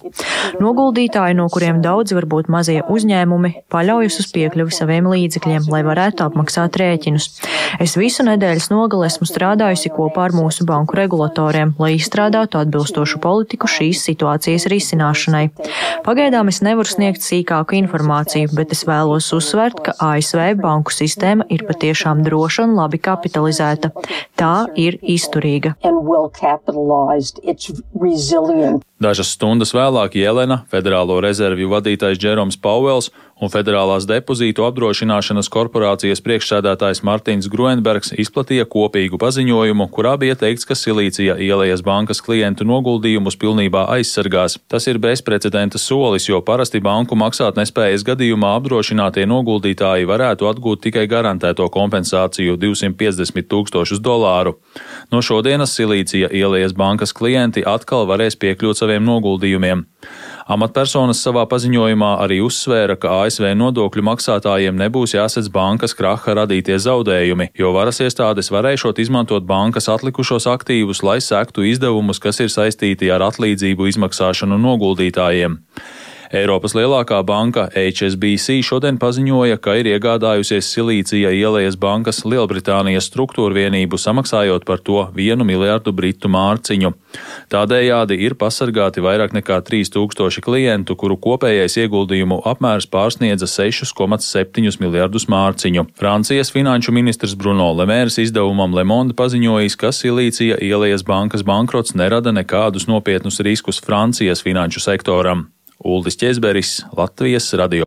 Noguldītāji, 0.64 1.36
no 1.36 1.50
kuriem 1.52 1.84
daudz 1.84 2.16
varbūt 2.16 2.48
mazie 2.48 2.78
uzņēmumi, 2.88 3.52
paļaujas 3.68 4.16
uz 4.24 4.32
piekļuvi 4.32 4.78
saviem 4.78 5.12
līdzekļiem, 5.12 5.68
lai 5.68 5.84
varētu 5.84 6.24
apmaksāt 6.30 6.80
rēķinus. 6.80 7.28
Es 7.84 8.00
visu 8.00 8.24
nedēļas 8.24 8.72
nogali 8.72 9.12
esmu 9.12 9.28
strādājusi 9.28 9.89
strādājusi 9.90 9.96
kopā 9.96 10.28
ar 10.28 10.32
mūsu 10.32 10.66
banku 10.66 10.96
regulatoriem, 10.96 11.74
lai 11.78 11.96
izstrādātu 11.96 12.58
atbilstošu 12.60 13.20
politiku 13.20 13.66
šīs 13.66 14.02
situācijas 14.06 14.66
risināšanai. 14.70 15.50
Pagaidām 16.04 16.48
es 16.48 16.62
nevaru 16.62 16.88
sniegt 16.88 17.22
sīkāku 17.22 17.76
informāciju, 17.78 18.50
bet 18.54 18.72
es 18.72 18.84
vēlos 18.86 19.32
uzsvērt, 19.32 19.82
ka 19.84 19.94
ASV 19.98 20.56
banku 20.60 20.92
sistēma 20.92 21.46
ir 21.50 21.66
patiešām 21.66 22.22
droša 22.24 22.66
un 22.66 22.76
labi 22.78 22.98
kapitalizēta. 22.98 23.92
Tā 24.36 24.68
ir 24.76 24.98
izturīga. 25.02 25.74
Dažas 29.00 29.30
stundas 29.32 29.70
vēlāk 29.72 30.12
Jelena, 30.20 30.58
Federālo 30.68 31.22
rezervju 31.24 31.70
vadītājs 31.72 32.18
Džeroms 32.20 32.58
Pauels 32.60 33.08
un 33.40 33.48
Federālās 33.48 34.04
depozītu 34.04 34.66
apdrošināšanas 34.66 35.48
korporācijas 35.52 36.20
priekšsēdētājs 36.24 37.00
Martins 37.08 37.48
Gruenbergs 37.48 38.12
izplatīja 38.20 38.66
kopīgu 38.68 39.16
paziņojumu, 39.20 39.86
kurā 39.94 40.12
bija 40.20 40.36
teikts, 40.36 40.66
ka 40.68 40.76
Silīcija 40.76 41.38
ielējas 41.40 41.80
bankas 41.86 42.20
klientu 42.24 42.66
noguldījumus 42.68 43.38
pilnībā 43.40 43.86
aizsargās. 43.96 44.58
Tas 44.68 44.86
ir 44.92 45.00
bezprecedenta 45.00 45.80
solis, 45.80 46.28
jo 46.28 46.42
parasti 46.44 46.82
banku 46.84 47.16
maksāt 47.16 47.56
nespējas 47.56 48.04
gadījumā 48.04 48.52
apdrošinātie 48.58 49.24
noguldītāji 49.30 50.08
varētu 50.10 50.50
atgūt 50.50 50.84
tikai 50.90 51.06
garantēto 51.08 51.70
kompensāciju 51.72 52.58
250 52.60 53.48
tūkstošus 53.48 54.04
dolāru. 54.04 54.58
No 55.08 55.24
šodienas 55.24 55.72
Silīcija 55.78 56.28
ielējas 56.28 56.76
bankas 56.76 57.16
klienti 57.16 57.64
atkal 57.64 58.04
varēs 58.10 58.36
piekļūt 58.36 58.84
saviem 58.84 58.89
noguldījumiem. 58.98 59.84
Amatpersonas 60.50 61.20
savā 61.22 61.44
paziņojumā 61.46 62.08
arī 62.24 62.40
uzsvēra, 62.42 62.96
ka 62.98 63.12
ASV 63.22 63.52
nodokļu 63.54 64.02
maksātājiem 64.08 64.74
nebūs 64.80 65.14
jāsedz 65.14 65.46
bankas 65.54 65.94
kraha 65.94 66.34
radītie 66.40 66.74
zaudējumi, 66.82 67.52
jo 67.54 67.70
varas 67.76 68.02
iestādes 68.02 68.50
varēšot 68.50 68.98
izmantot 68.98 69.46
bankas 69.46 69.86
atlikušos 69.92 70.48
aktīvus, 70.50 71.04
lai 71.06 71.20
sektu 71.22 71.68
izdevumus, 71.70 72.18
kas 72.18 72.42
ir 72.42 72.50
saistīti 72.50 73.12
ar 73.14 73.28
atlīdzību 73.28 73.86
izmaksāšanu 73.92 74.58
noguldītājiem. 74.58 75.60
Eiropas 76.30 76.76
lielākā 76.78 77.16
banka 77.26 77.64
HSBC 77.74 78.60
šodien 78.62 79.00
paziņoja, 79.02 79.56
ka 79.58 79.72
ir 79.80 79.88
iegādājusies 79.90 80.68
Silīcija 80.76 81.32
ielējas 81.34 81.74
bankas 81.74 82.22
Lielbritānijas 82.22 83.08
struktūra 83.10 83.56
vienību, 83.56 83.98
samaksājot 83.98 84.62
par 84.68 84.78
to 84.86 85.08
vienu 85.16 85.42
miljārdu 85.48 85.90
britu 85.90 86.30
mārciņu. 86.30 86.92
Tādējādi 87.50 88.20
ir 88.22 88.38
pasargāti 88.38 89.02
vairāk 89.02 89.34
nekā 89.34 89.58
3000 89.66 90.38
klientu, 90.46 90.94
kuru 90.94 91.18
kopējais 91.18 91.80
ieguldījumu 91.82 92.44
apmērs 92.46 92.86
pārsniedza 92.94 93.50
6,7 93.50 94.78
miljardus 94.86 95.26
mārciņu. 95.26 95.88
Francijas 95.98 96.54
finanšu 96.54 96.94
ministrs 96.94 97.34
Bruno 97.34 97.72
Lemērs 97.74 98.22
izdevumam 98.22 98.78
Lemonde 98.78 99.18
paziņojis, 99.18 99.80
ka 99.82 99.90
Silīcija 99.90 100.62
ielējas 100.62 101.02
bankas 101.02 101.42
bankrots 101.42 101.98
nerada 101.98 102.30
nekādus 102.30 102.86
nopietnus 102.86 103.42
riskus 103.42 103.82
Francijas 103.82 104.46
finanšu 104.46 104.86
sektoram. 104.86 105.48
Uldis 105.84 106.16
Česberis, 106.20 106.82
Latvijas 106.96 107.52
radio. 107.56 107.86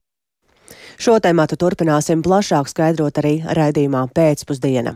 Šo 0.97 1.17
tēmu 1.19 1.45
turpināsim 1.59 2.21
plašāk 2.25 2.69
skaidrot 2.69 3.17
arī 3.21 3.33
raidījumā 3.45 4.05
pēcpusdienā. 4.15 4.95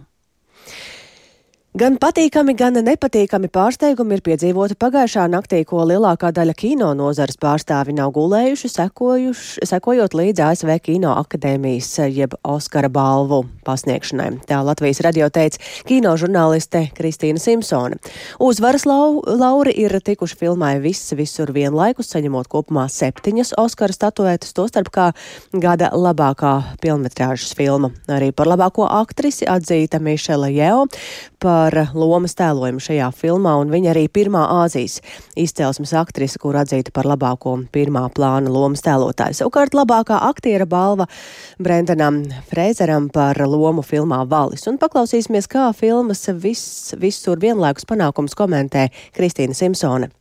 Gan 1.78 2.00
patīkami, 2.02 2.56
gan 2.58 2.74
nepatīkami 2.82 3.52
pārsteigumi 3.54 4.16
ir 4.18 4.22
piedzīvoti 4.26 4.74
pagājušā 4.82 5.28
naktī, 5.30 5.60
ko 5.68 5.84
lielākā 5.86 6.32
daļa 6.34 6.56
kino 6.58 6.88
nozares 6.98 7.38
pārstāvi 7.38 7.94
nav 7.94 8.16
gulējuši, 8.16 8.72
sekojot 9.70 10.16
līdz 10.18 10.42
ASV 10.42 10.72
Kino 10.82 11.12
akadēmijas 11.20 11.92
jeb 12.16 12.34
Oskara 12.42 12.90
balvu 12.90 13.44
pasniegšanai. 13.68 14.30
Tā 14.50 14.64
Latvijas 14.66 15.04
radio 15.06 15.28
teica 15.30 15.62
kino 15.86 16.16
žurnāliste 16.18 16.82
Kristīna 16.98 17.38
Simpsone. 17.44 18.00
Uzvaras 18.42 18.88
lau, 18.90 19.22
lauri 19.28 19.76
ir 19.78 19.94
tikuši 20.02 20.40
filmai 20.40 20.80
viss 20.82 21.14
visur 21.20 21.54
vienlaikus, 21.54 22.10
saņemot 22.16 22.50
kopumā 22.50 22.88
septiņas 22.90 23.54
Oskara 23.62 23.94
statuētas, 23.94 24.56
tostarp 24.58 24.90
kā 24.98 25.12
gada 25.54 25.92
labākā 25.94 26.56
filmetrāžas 26.82 27.54
filma. 27.54 27.94
Arī 28.10 28.34
par 28.34 28.50
labāko 28.50 28.90
aktrisi 29.04 29.46
atzīta 29.46 30.02
Mišela 30.02 30.50
Jeo. 30.50 30.88
Par 31.38 31.67
par 31.68 31.92
lomas 31.94 32.36
tēlojumu 32.38 32.80
šajā 32.80 33.08
filmā, 33.18 33.58
un 33.60 33.72
viņa 33.74 33.92
arī 33.92 34.06
pirmā 34.14 34.46
Āzijas 34.62 35.02
izcelsmes 35.40 35.92
aktrise, 36.00 36.40
kur 36.40 36.56
atzīta 36.56 36.94
par 36.96 37.10
labāko 37.10 37.58
pirmā 37.74 38.06
plāna 38.16 38.52
lomas 38.54 38.86
tēlotāju. 38.86 39.36
Savukārt 39.42 39.76
labākā 39.76 40.22
aktiera 40.30 40.68
balva 40.70 41.10
Brendanam 41.60 42.22
Freizeram 42.48 43.10
par 43.12 43.40
lomu 43.44 43.84
filmā 43.84 44.22
Valis. 44.30 44.64
Un 44.72 44.80
paklausīsimies, 44.80 45.50
kā 45.52 45.68
filmas 45.76 46.24
viss, 46.40 46.96
visur 46.96 47.42
vienlaikus 47.42 47.88
panākums 47.90 48.38
komentē 48.38 48.88
Kristīna 49.18 49.58
Simpsone. 49.58 50.14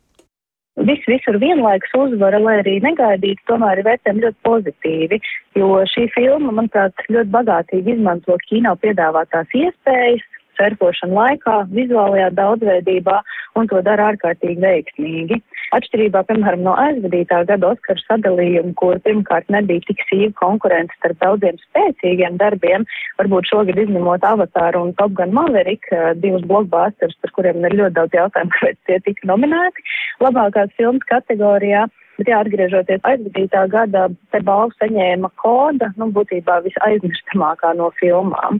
Viss 0.77 1.07
visur 1.09 1.39
vienlaikus 1.41 1.93
uzvara, 1.97 2.37
lai 2.43 2.59
arī 2.59 2.75
negaidītu, 2.83 3.41
tomēr 3.49 3.79
ir 3.79 3.87
vērtējumi 3.87 4.27
ļoti 4.27 4.43
pozitīvi, 4.45 5.17
jo 5.57 5.79
šī 5.89 6.03
filma, 6.13 6.51
manuprāt, 6.59 7.07
ļoti 7.09 7.33
bagātīgi 7.33 7.95
izmanto 7.95 8.35
kino 8.45 8.75
piedāvātās 8.83 9.55
iespējas, 9.57 10.27
surfošana 10.57 11.15
laikā, 11.17 11.55
vizuālajā 11.73 12.31
daudzveidībā, 12.37 13.17
un 13.57 13.69
to 13.71 13.81
dara 13.85 14.11
ārkārtīgi 14.11 14.61
veiksmīgi. 14.63 15.39
Atšķirībā, 15.77 16.23
piemēram, 16.29 16.63
no 16.63 16.73
aizvadītā 16.79 17.41
gada 17.49 17.73
Oskaru 17.73 18.03
sadalījuma, 18.05 18.73
kur 18.79 19.01
pirmkārt 19.03 19.49
nebija 19.53 19.83
tik 19.87 20.03
sīva 20.09 20.31
konkurence 20.39 20.95
starp 20.99 21.19
daudziem 21.23 21.59
spēcīgiem 21.65 22.39
darbiem, 22.41 22.87
varbūt 23.19 23.51
šogad 23.51 23.79
izņemot 23.83 24.25
Avatāru 24.27 24.85
un 24.87 24.95
Top 24.99 25.15
Gun 25.17 25.35
Maverick, 25.35 25.91
eh, 25.91 26.13
divus 26.23 26.45
blockbusters, 26.47 27.17
par 27.21 27.35
kuriem 27.35 27.65
ir 27.67 27.77
ļoti 27.81 27.97
daudz 27.99 28.19
jautājumu, 28.21 28.53
kāpēc 28.57 28.81
tie 28.87 28.99
tika 29.05 29.31
nominēti, 29.33 29.87
labākās 30.23 30.75
filmas 30.79 31.07
kategorijā. 31.11 31.87
Bet, 32.17 32.31
jā, 32.31 32.39
atgriežoties 32.41 33.03
aizvadītā 33.05 33.67
gada, 33.69 34.07
te 34.33 34.39
balvu 34.41 34.73
saņēma 34.79 35.29
koda, 35.37 35.91
nu, 36.01 36.07
būtībā 36.15 36.63
visaizmirstamākā 36.65 37.75
no 37.77 37.91
filmām. 37.99 38.57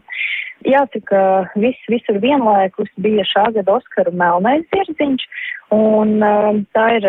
Jāsaka, 0.67 1.19
viss 1.55 1.89
visur 1.91 2.19
vienlaikus 2.23 2.89
bija 3.03 3.23
šā 3.27 3.47
gada 3.55 3.77
Oskaru 3.77 4.11
melnais 4.11 4.65
zirdziņš, 4.73 5.27
un 5.75 6.17
tā 6.75 6.87
ir 6.97 7.07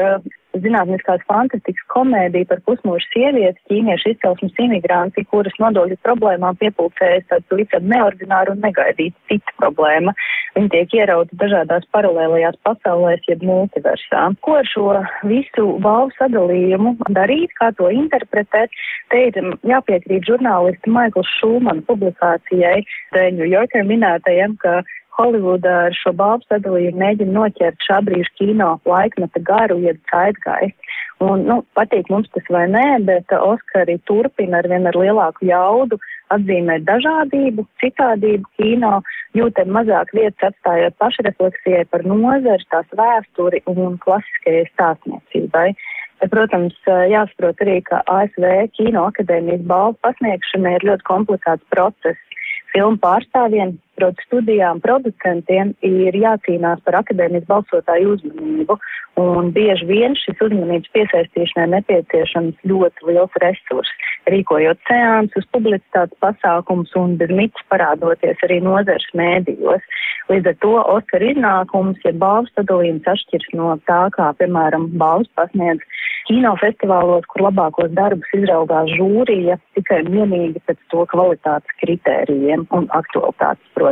zinātniskās 0.64 1.22
fantastikas 1.28 1.86
komēdija 1.92 2.48
par 2.50 2.62
pusmūžu 2.66 3.06
sievieti, 3.12 3.60
ķīniešu 3.70 4.12
izcelsmes 4.14 4.58
imigranti, 4.64 5.24
kuras 5.30 5.56
nodokļu 5.62 5.98
problēmām 6.06 6.58
piepulcējas 6.60 7.26
tādu 7.32 7.60
visam 7.60 7.88
neordināru 7.92 8.54
un 8.56 8.62
negaidītu 8.64 9.16
citu 9.30 9.56
problēmu. 9.60 10.14
Viņi 10.56 10.72
tiek 10.74 10.94
ierauti 11.00 11.38
dažādās 11.40 11.86
paralēlajās 11.94 12.58
pasaulēs, 12.66 13.24
jeb 13.30 13.44
multiversā. 13.46 14.24
Ko 14.44 14.58
ar 14.60 14.68
šo 14.68 14.86
visu 15.28 15.66
balvu 15.84 16.14
sadalījumu 16.18 16.96
darīt, 17.14 17.54
kā 17.60 17.70
to 17.78 17.90
interpretēt? 17.94 18.74
Te 19.12 19.24
ir 19.28 19.52
jāpiekrīt 19.68 20.26
žurnālista 20.28 20.90
Maikls 20.92 21.30
Šulmana 21.38 21.84
publikācijai 21.88 22.82
New 23.36 23.46
Yorker 23.48 23.86
minētajam, 23.88 24.56
ka 24.62 24.80
Holivuda 25.16 25.74
ar 25.86 25.96
šo 25.96 26.12
balvu 26.18 26.46
sadalījumu 26.46 27.00
mēģina 27.02 27.34
noķert 27.34 27.86
šā 27.88 28.02
brīža 28.06 28.34
kino 28.38 28.74
laikmeta 28.86 29.42
garu, 29.42 29.80
jeb 29.82 29.98
zeitgaistu. 30.12 30.94
Un, 31.26 31.42
nu, 31.48 31.56
patīk 31.74 32.06
mums 32.12 32.28
tas 32.30 32.46
vai 32.54 32.68
nē, 32.70 32.84
bet 33.08 33.32
Oskari 33.34 33.96
turpina 34.06 34.60
ar 34.60 34.68
vien 34.70 34.86
ar 34.86 34.94
lielāku 34.94 35.48
jaudu 35.48 35.98
atzīmēt 36.34 36.84
dažādību, 36.86 37.64
citādību 37.82 38.46
kino, 38.60 39.00
jūtam 39.34 39.72
mazāk 39.74 40.12
vietas 40.14 40.52
atstājot 40.52 40.94
pašrefleksijai 41.02 41.86
par 41.90 42.04
nozari, 42.06 42.68
tās 42.70 42.86
vēsturi 43.00 43.64
un 43.72 43.98
klasiskajai 44.04 44.68
stāstniecībai. 44.74 45.72
Protams, 46.30 46.74
jāsaprot 46.86 47.60
arī, 47.62 47.78
ka 47.86 48.00
ASV 48.10 48.46
Kino 48.74 49.04
akadēmijas 49.10 49.62
balvu 49.70 49.98
pasniegšana 50.02 50.74
ir 50.74 50.86
ļoti 50.90 51.06
komplicēts 51.06 51.68
process. 51.74 52.18
Filmu 52.72 52.98
pārstāvjiem, 53.02 53.76
proti 53.98 54.24
studijām, 54.28 54.80
producentiem 54.84 55.74
ir 55.86 56.16
jācīnās 56.16 56.80
par 56.86 57.00
akadēmijas 57.02 57.48
balsotāju 57.50 58.14
uzmanību, 58.16 58.78
un 59.18 59.50
bieži 59.54 59.86
vien 59.88 60.14
šis 60.18 60.38
uzmanības 60.46 60.92
piesaistīšanai 60.94 61.68
nepieciešams 61.74 62.68
ļoti 62.70 63.08
liels 63.10 63.38
resurs, 63.42 63.90
rīkojot 64.30 64.78
seansus, 64.90 65.48
publicitātes 65.54 66.18
pasākums 66.22 66.94
un 67.00 67.16
bez 67.20 67.32
mitas 67.34 67.66
parādoties 67.72 68.46
arī 68.46 68.60
nozars 68.64 69.08
mēdījos. 69.18 69.82
Līdz 70.28 70.52
ar 70.52 70.58
to 70.62 70.74
Oskar 70.94 71.24
iznākums, 71.24 71.98
ja 72.04 72.12
balvas 72.12 72.52
sadalījums 72.54 73.08
atšķirs 73.08 73.50
no 73.58 73.74
tā, 73.88 74.02
kā, 74.14 74.28
piemēram, 74.38 74.90
balvas 75.00 75.30
pasniedz 75.40 75.82
kinofestivālos, 76.28 77.24
kur 77.32 77.46
labākos 77.48 77.94
darbus 77.96 78.34
izraugās 78.36 78.92
žūrija 78.98 79.56
tikai 79.78 80.02
un 80.04 80.12
vienīgi 80.18 80.62
pēc 80.68 80.80
to 80.92 81.06
kvalitātes 81.12 81.80
kritērijiem 81.82 82.66
un 82.76 82.90
aktualitātes, 83.00 83.64
protams. 83.74 83.87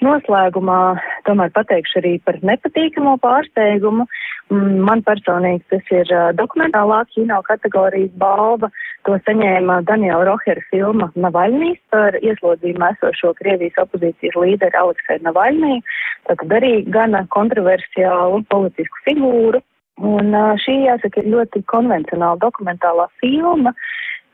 Noslēgumā 0.00 0.80
tomēr 1.26 1.50
pateikšu 1.52 1.98
arī 2.00 2.12
par 2.24 2.38
nepatīkamo 2.40 3.18
pārsteigumu. 3.20 4.06
Mm, 4.50 4.78
man 4.86 5.02
personīgi 5.04 5.60
tas 5.72 5.90
ir 5.92 6.08
dokumentālā 6.38 7.02
kino 7.12 7.42
kategorijas 7.44 8.14
balva. 8.22 8.70
To 9.04 9.18
saņēma 9.26 9.80
Daniela 9.88 10.24
Rohera 10.28 10.64
filma 10.72 11.10
Navaļnīs 11.20 11.78
par 11.92 12.16
ieslodzījumu 12.20 12.88
esošo 12.88 13.34
Krievijas 13.38 13.76
opozīcijas 13.84 14.40
līderi 14.40 14.80
Aleksai 14.80 15.20
Navaļnī. 15.26 15.80
Tātad 16.28 16.56
arī 16.60 16.72
gana 16.88 17.26
kontroversiālu 17.36 18.42
politisku 18.48 19.04
figūru. 19.08 19.60
Un 20.00 20.32
šī, 20.64 20.78
jāsaka, 20.86 21.20
ir 21.20 21.32
ļoti 21.34 21.60
konvencionāla 21.68 22.40
dokumentālā 22.40 23.04
filma, 23.20 23.74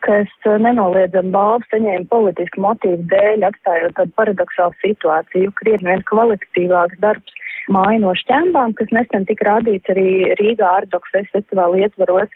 kas 0.07 0.31
nenoliedzami 0.63 1.33
balvu 1.35 1.67
saņēma 1.73 2.09
politisku 2.13 2.63
motīvu 2.65 3.09
dēļ, 3.11 3.47
atstājot 3.51 3.97
tādu 3.99 4.15
paradoxālu 4.21 4.77
situāciju, 4.85 5.55
krietni 5.61 5.91
vien 5.91 6.05
kvalitatīvāks 6.11 7.01
darbs 7.03 7.43
māju 7.73 8.03
no 8.05 8.15
šķembām, 8.23 8.77
kas 8.79 8.93
nesen 8.95 9.27
tika 9.29 9.51
rādīts 9.51 9.91
arī 9.93 10.09
Rīgā 10.41 10.71
Ardok 10.81 11.09
festivāla 11.13 11.87
ietvaros. 11.87 12.31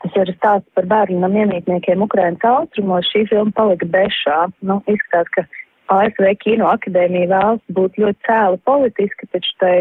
Tas 0.00 0.14
ir 0.16 0.32
stāsts 0.38 0.72
par 0.76 0.86
bērnu 0.88 1.20
namienītniekiem 1.26 2.00
Ukrainas 2.06 2.44
austrumos. 2.48 3.08
Šī 3.12 3.26
filma 3.28 3.52
palika 3.56 3.88
bešā. 3.92 4.38
Nu, 4.64 4.78
izskatās, 4.88 5.28
ka 5.34 5.44
ASV 5.92 6.30
Kino 6.40 6.70
akadēmija 6.72 7.28
vēlas 7.34 7.74
būt 7.76 7.98
ļoti 8.00 8.24
cēla 8.28 8.60
politiski, 8.64 9.28
taču 9.34 9.52
tai 9.60 9.74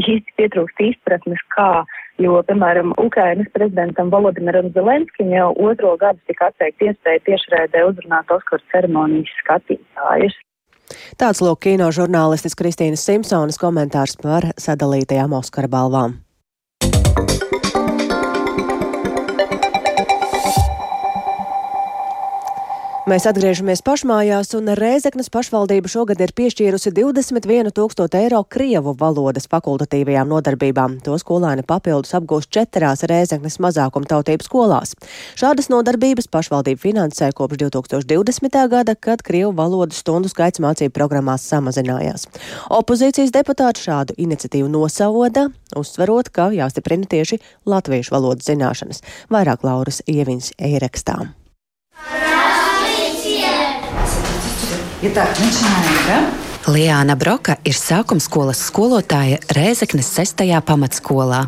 īsti 0.00 0.36
pietrūkst 0.40 0.82
izpratnes, 0.88 1.42
kā 1.52 1.84
jo, 2.22 2.40
piemēram, 2.48 2.92
Ukrainas 3.02 3.48
prezidentam 3.54 4.10
Volodimiram 4.10 4.72
Zelenskim 4.74 5.32
jau 5.34 5.52
otro 5.68 5.94
gadu 6.00 6.20
tika 6.30 6.50
atteikta 6.50 6.90
iespēja 6.90 7.24
tiešraidē 7.28 7.86
uzrunāt 7.90 8.30
Oskaru 8.32 8.64
ceremonijas 8.72 9.32
skatītājus. 9.42 10.36
Tāds 11.18 11.42
lūk 11.42 11.64
kino 11.66 11.88
žurnālistis 11.94 12.54
Kristīnas 12.58 13.02
Simpsonas 13.06 13.58
komentārs 13.58 14.14
par 14.22 14.52
sadalītajām 14.60 15.34
Oskara 15.40 15.70
balvām. 15.70 16.20
Mēs 23.06 23.22
atgriežamies 23.30 23.84
pašmājās, 23.86 24.48
un 24.58 24.66
Rēzeknas 24.74 25.28
pašvaldība 25.30 25.86
šogad 25.86 26.18
ir 26.24 26.32
piešķīrusi 26.34 26.90
21 26.90 27.70
tūkstošu 27.76 28.18
eiro 28.18 28.40
Krievu 28.50 28.96
valodas 28.98 29.46
fakultatīvajām 29.52 30.26
nodarbībām. 30.32 30.96
To 31.06 31.14
skolēni 31.22 31.62
papildus 31.62 32.16
apgūst 32.18 32.50
četrās 32.50 33.06
Rēzeknas 33.06 33.60
mazākumtautību 33.62 34.48
skolās. 34.48 34.96
Šādas 35.38 35.70
nodarbības 35.70 36.26
pašvaldība 36.34 36.82
finansē 36.82 37.30
kopš 37.30 37.62
2020. 37.62 38.60
gada, 38.74 38.98
kad 38.98 39.22
Krievu 39.22 39.54
valodas 39.54 40.02
stundu 40.02 40.26
skaits 40.34 40.58
mācību 40.66 40.98
programmās 40.98 41.46
samazinājās. 41.46 42.26
Opozīcijas 42.74 43.30
deputāti 43.30 43.86
šādu 43.86 44.18
iniciatīvu 44.18 44.74
nosauda, 44.80 45.46
uzsverot, 45.78 46.34
ka 46.34 46.50
jāstiprina 46.58 47.06
tieši 47.06 47.38
latviešu 47.70 48.18
valodas 48.18 48.50
zināšanas. 48.50 49.04
Vairāk 49.30 49.62
Lauras 49.62 50.02
Ieviņas 50.10 50.56
ierakstām. 50.58 51.36
Итак, 55.01 55.29
начинаем, 55.39 55.97
да? 56.07 56.71
Liāna 56.71 57.15
Broka 57.17 57.55
ir 57.65 57.73
sākuma 57.73 58.21
skolas 58.21 58.59
skolotāja 58.61 59.39
Rēzeknes 59.49 60.11
6. 60.13 60.43
pamatskolā. 60.61 61.47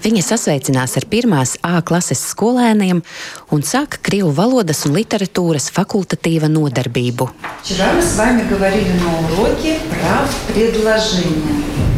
Viņa 0.00 0.22
sasveicinās 0.22 0.94
ar 0.96 1.04
pirmās 1.10 1.56
A 1.60 1.82
klases 1.82 2.22
skolēniem 2.30 3.02
un 3.52 3.64
sāka 3.66 4.00
krievu 4.00 4.30
valodas 4.32 4.84
un 4.86 4.94
literatūras 4.96 5.68
fakultatīva 5.74 6.48
nodarbību. 6.48 7.28
Вчера 7.62 7.92
мы 7.92 8.02
с 8.02 8.16
вами 8.16 8.48
говорили 8.48 8.92
на 8.92 9.18
уроке 9.28 9.78
про 9.90 10.24
предложение. 10.54 11.91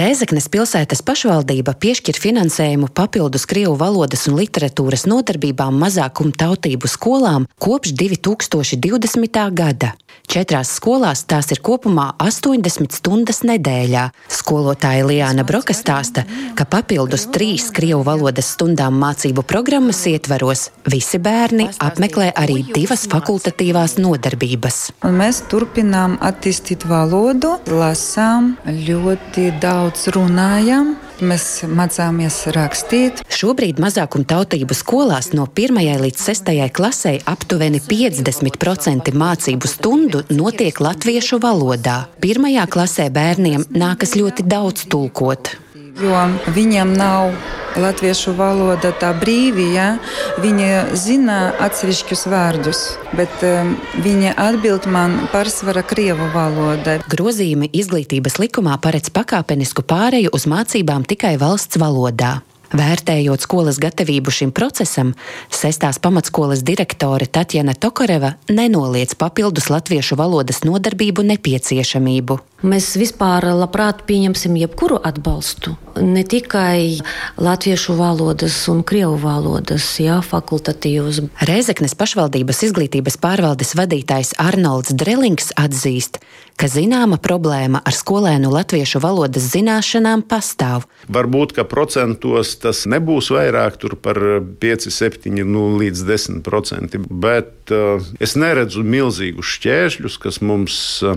Rēzeknes 0.00 0.46
pilsētas 0.48 1.02
pašvaldība 1.04 1.74
piešķir 1.76 2.16
finansējumu 2.16 2.88
papildus 2.96 3.44
Krievu 3.50 3.74
valodas 3.76 4.24
un 4.30 4.38
literatūras 4.40 5.04
nodarbībām 5.10 5.76
mazākumu 5.82 6.32
tautību 6.40 6.88
skolām 6.88 7.44
kopš 7.60 7.92
2020. 8.00 9.42
gada. 9.52 9.92
Četrās 10.30 10.70
skolās 10.78 11.24
tās 11.26 11.48
ir 11.50 11.58
kopumā 11.58 12.12
80 12.22 12.94
stundas 12.94 13.40
nedēļā. 13.42 14.04
Skolotāja 14.30 15.02
Liāna 15.08 15.42
Broka 15.46 15.74
stāsta, 15.74 16.22
ka 16.54 16.62
papildus 16.70 17.26
trīs 17.34 17.66
krievu 17.74 18.04
valodas 18.06 18.52
stundām 18.54 18.94
mācību 19.02 19.42
programmas 19.42 20.04
ietvaros 20.06 20.68
visi 20.86 21.18
bērni 21.18 21.66
apmeklē 21.82 22.30
arī 22.38 22.60
divas 22.70 23.08
fakultatīvās 23.10 23.96
nodarbības. 23.98 24.78
Un 25.08 25.18
mēs 25.18 25.42
turpinām 25.50 26.14
attīstīt 26.22 26.86
valodu, 26.86 27.56
lasām, 27.74 28.29
ļoti 28.66 29.50
daudz 29.62 30.08
runājam. 30.14 30.94
Mēs 31.20 31.46
mācāmies 31.68 32.36
rakstīt. 32.56 33.20
Šobrīd 33.28 33.80
mazākumtautību 33.82 34.76
skolās 34.76 35.32
no 35.36 35.44
1. 35.48 35.76
līdz 36.00 36.26
6. 36.30 36.52
klasē 36.72 37.16
aptuveni 37.28 37.82
50% 37.84 39.12
mācību 39.12 39.68
stundu 39.68 40.24
notiek 40.32 40.80
latviešu 40.80 41.40
valodā. 41.44 42.06
Pirmajā 42.24 42.64
klasē 42.72 43.10
bērniem 43.12 43.68
nākas 43.76 44.16
ļoti 44.16 44.48
daudz 44.48 44.88
tulkot. 44.88 45.54
Jo 45.98 46.20
viņiem 46.54 46.92
nav 46.94 47.32
latviešu 47.78 48.34
valoda 48.38 48.90
tā 48.98 49.10
brīvi, 49.18 49.70
ja? 49.74 49.94
viņi 50.42 50.68
zina 50.98 51.38
atsevišķus 51.62 52.26
vārdus, 52.30 52.82
bet 53.16 53.42
um, 53.46 53.74
viņi 54.04 54.34
atbild 54.34 54.88
man 54.90 55.18
pārsvara 55.34 55.84
krievu 55.86 56.30
valoda. 56.34 56.98
Grozījumi 57.10 57.70
izglītības 57.82 58.40
likumā 58.42 58.78
paredz 58.82 59.12
pakāpenisku 59.14 59.86
pāreju 59.86 60.32
uz 60.36 60.46
mācībām 60.50 61.06
tikai 61.08 61.36
valsts 61.40 61.80
valodā. 61.80 62.40
Vērtējot 62.70 63.42
skolas 63.42 63.80
gatavību 63.82 64.30
šim 64.30 64.52
procesam, 64.54 65.10
sestās 65.50 65.98
pamatskolas 65.98 66.62
direktore 66.62 67.26
Tatjana 67.26 67.74
Tokareva 67.74 68.36
nenoliedz 68.46 69.16
papildus 69.18 69.66
latviešu 69.74 70.18
valodas 70.20 70.62
nodarbību 70.62 71.26
nepieciešamību. 71.32 72.38
Mēs 72.60 72.90
vispār 73.00 73.46
labprāt 73.56 74.02
pieņemsim 74.04 74.58
jebkuru 74.60 74.98
atbalstu. 75.00 75.78
Ne 75.96 76.20
tikai 76.28 77.00
latviešu 77.40 77.96
valodas 77.96 78.56
un 78.68 78.82
krievu 78.84 79.16
valodas, 79.22 79.86
jā, 80.00 80.18
fakultatīvus. 80.24 81.22
Reizeknes 81.48 81.96
pašvaldības 81.96 82.60
izglītības 82.68 83.16
pārvaldes 83.20 83.72
vadītājs 83.78 84.34
Arnolds 84.38 84.92
Drelings 84.92 85.54
atzīst, 85.56 86.20
ka 86.60 86.68
zināma 86.68 87.16
problēma 87.16 87.80
ar 87.80 87.96
skolēnu 87.96 88.52
latviešu 88.52 89.00
valodas 89.00 89.48
zināšanām 89.54 90.26
pastāv. 90.28 90.84
Varbūt, 91.08 91.54
ka 91.56 91.64
procentos 91.64 92.52
tas 92.60 92.84
nebūs 92.84 93.30
vairāk 93.32 93.80
par 94.04 94.20
5, 94.60 94.90
7 94.92 95.40
nu, 95.48 95.64
līdz 95.80 96.04
10 96.12 96.44
procenti, 96.44 97.00
bet 97.00 97.72
uh, 97.72 98.04
es 98.20 98.36
neredzu 98.36 98.84
milzīgus 98.84 99.56
šķēršļus, 99.56 100.20
kas 100.20 100.42
mums 100.44 100.76
uh, 101.08 101.16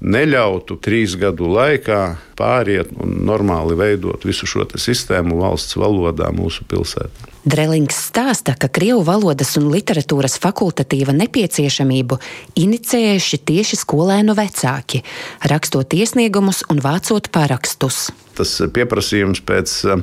neļautu 0.00 0.78
trīs 0.82 1.16
gadu 1.20 1.48
laikā 1.52 2.02
pāriet 2.38 2.92
un 3.00 3.16
normāli 3.28 3.78
veidot 3.78 4.26
visu 4.28 4.48
šo 4.48 4.66
sistēmu 4.76 5.40
valsts 5.40 5.78
valodā 5.80 6.32
mūsu 6.34 6.66
pilsētā. 6.68 7.35
Drelings 7.46 7.94
stāsta, 8.08 8.56
ka 8.58 8.66
krievu 8.66 9.04
valodas 9.06 9.52
un 9.60 9.68
literatūras 9.70 10.34
fakultatīva 10.42 11.14
nepieciešamību 11.14 12.18
inicējuši 12.58 13.38
tieši 13.46 13.78
skolēnu 13.84 14.34
vecāki, 14.34 15.04
rakstot 15.46 15.94
iesniegumus 15.94 16.64
un 16.72 16.82
vācot 16.82 17.30
parakstus 17.30 18.08
tas 18.36 18.50
pieprasījums 18.76 19.40
pēc 19.46 19.72
eh, 19.88 20.02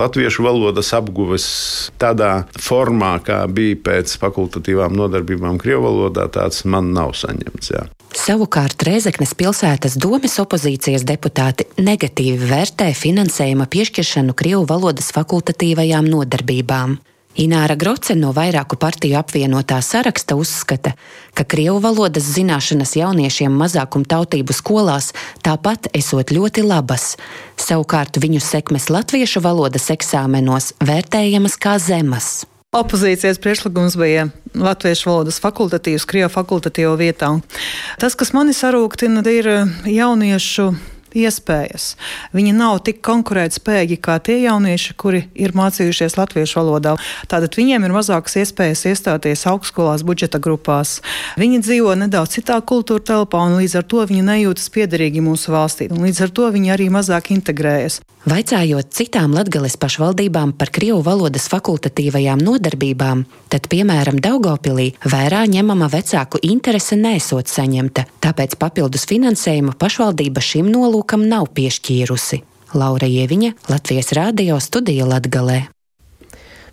latviešu 0.00 0.44
valodas 0.44 0.92
apguves 0.96 1.46
tādā 2.00 2.44
formā, 2.60 3.14
kā 3.24 3.42
bija 3.48 3.78
pēc 3.86 4.18
fakultatīvām 4.20 4.92
nodarbībām 4.98 5.56
Krievijas 5.56 5.86
valodā, 5.86 6.26
tāds 6.34 6.64
man 6.68 6.92
nav 6.96 7.14
saņemts. 7.16 7.72
Jā. 7.72 7.86
Savukārt 8.10 8.82
Rēzeknes 8.82 9.36
pilsētas 9.38 9.94
domes 10.02 10.32
opozīcijas 10.42 11.04
deputāti 11.06 11.68
negatīvi 11.78 12.48
vērtē 12.50 12.88
finansējuma 12.98 13.68
piešķiršanu 13.70 14.34
Krievu 14.34 14.64
valodas 14.66 15.12
fakultatīvajām 15.14 16.08
nodarbībām. 16.10 16.79
Ināra 17.38 17.76
Groce 17.78 18.16
no 18.18 18.32
vairāku 18.34 18.74
partiju 18.80 19.14
apvienotā 19.20 19.78
saraksta 19.86 20.34
uzskata, 20.34 20.96
ka 21.38 21.44
krievu 21.46 21.78
valodas 21.80 22.26
zināšanas 22.34 22.96
jauniešiem 22.98 23.54
mazākumtautību 23.54 24.56
skolās 24.56 25.12
tāpat 25.46 25.86
esot 25.94 26.34
ļoti 26.34 26.66
labas. 26.66 27.14
Savukārt 27.54 28.18
viņu 28.18 28.42
sekmes 28.42 28.90
latviešu 28.90 29.44
valodas 29.46 29.86
eksāmenos 29.94 30.72
vērtējamas 30.82 31.56
kā 31.62 31.78
zemas. 31.78 32.40
Opozīcijas 32.74 33.38
priekšlikums 33.42 33.96
bija 33.98 34.28
latviešu 34.54 35.08
valodas 35.08 35.40
fakultatīvs, 35.42 36.04
krievu 36.10 36.30
fakultatīvu 36.34 36.92
vietā. 36.98 37.32
Tas, 37.98 38.18
kas 38.18 38.34
mani 38.34 38.54
sarūktina, 38.54 39.22
ir 39.26 39.48
jauniešu 39.86 40.72
iespējas. 41.16 41.94
Viņi 42.36 42.54
nav 42.56 42.80
tik 42.86 43.00
konkurētspējīgi 43.06 43.98
kā 44.02 44.18
tie 44.24 44.40
jaunieši, 44.44 44.96
kuri 45.00 45.24
ir 45.34 45.54
mācījušies 45.56 46.16
latviešu 46.18 46.60
valodā. 46.60 46.96
Tātad 47.30 47.56
viņiem 47.58 47.86
ir 47.86 47.94
mazākas 47.94 48.38
iespējas 48.42 48.86
iestāties 48.92 49.46
augstskolās, 49.50 50.04
budžeta 50.06 50.40
grupās. 50.42 50.98
Viņi 51.40 51.62
dzīvo 51.64 51.96
nedaudz 52.04 52.38
citā 52.38 52.60
kultūra 52.60 53.02
telpā, 53.12 53.42
un 53.46 53.58
līdz 53.60 53.80
ar 53.80 53.88
to 53.90 54.06
viņi 54.10 54.26
nejūtas 54.26 54.70
piederīgi 54.74 55.24
mūsu 55.24 55.54
valstī. 55.54 55.90
Līdz 55.90 56.26
ar 56.26 56.34
to 56.36 56.50
viņi 56.54 56.74
arī 56.76 56.90
mazāk 56.92 57.32
integrējas. 57.34 58.00
Vaicājot 58.28 58.90
citām 58.92 59.32
Latgales 59.32 59.78
pašvaldībām 59.80 60.50
par 60.60 60.68
Krievu 60.76 60.98
valodas 61.00 61.46
fakultatīvajām 61.48 62.42
nodarbībām, 62.44 63.22
tad, 63.48 63.64
piemēram, 63.72 64.18
Daugopilī 64.20 64.90
vērā 65.08 65.46
ņemama 65.48 65.88
vecāku 65.88 66.36
interese 66.44 66.98
nesot 67.00 67.48
saņemta, 67.48 68.04
tāpēc 68.20 68.58
papildus 68.60 69.08
finansējumu 69.08 69.72
pašvaldība 69.80 70.44
šim 70.44 70.68
nolūkam 70.68 71.24
nav 71.32 71.48
piešķīrusi. 71.56 72.42
Laura 72.76 73.08
Ieviņa, 73.08 73.54
Latvijas 73.72 74.12
Rādio 74.12 74.60
studija 74.60 75.08
Latgalē. 75.08 75.62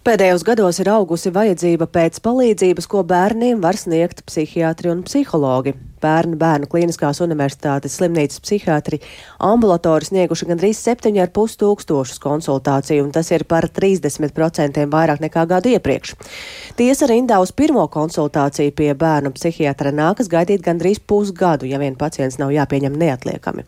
Pēdējos 0.03 0.43
gados 0.47 0.77
ir 0.83 0.91
augusi 0.91 1.31
vajadzība 1.31 1.87
pēc 1.87 2.19
palīdzības, 2.27 2.91
ko 2.91 3.07
bērniem 3.07 3.63
var 3.63 3.79
sniegt 3.79 4.21
psihiatri 4.27 4.91
un 4.91 5.07
psihologi. 5.07 5.73
Bērnu 6.01 6.37
bērnu 6.39 6.69
klīniskās 6.71 7.21
universitātes 7.25 7.97
slimnīcas 7.97 8.41
psihiatri 8.43 8.99
ambulatori 9.43 10.07
snieguši 10.07 10.47
gandrīz 10.49 10.81
7,5 10.85 11.57
tūkstošus 11.61 12.21
konsultāciju, 12.23 13.07
un 13.07 13.11
tas 13.15 13.31
ir 13.33 13.45
par 13.49 13.69
30% 13.73 14.85
vairāk 14.91 15.23
nekā 15.23 15.45
gadu 15.49 15.71
iepriekš. 15.73 16.13
Tiesa 16.77 17.09
rindā 17.09 17.39
uz 17.41 17.51
pirmo 17.55 17.87
konsultāciju 17.91 18.75
pie 18.77 18.91
bērnu 18.97 19.33
psihiatra 19.35 19.93
nākas 19.95 20.29
gaidīt 20.31 20.63
gandrīz 20.65 21.01
pusgadu, 21.01 21.65
ja 21.69 21.79
vien 21.81 21.97
pacients 21.97 22.37
nav 22.41 22.53
jāpieņem 22.53 22.97
neatliekami. 22.97 23.65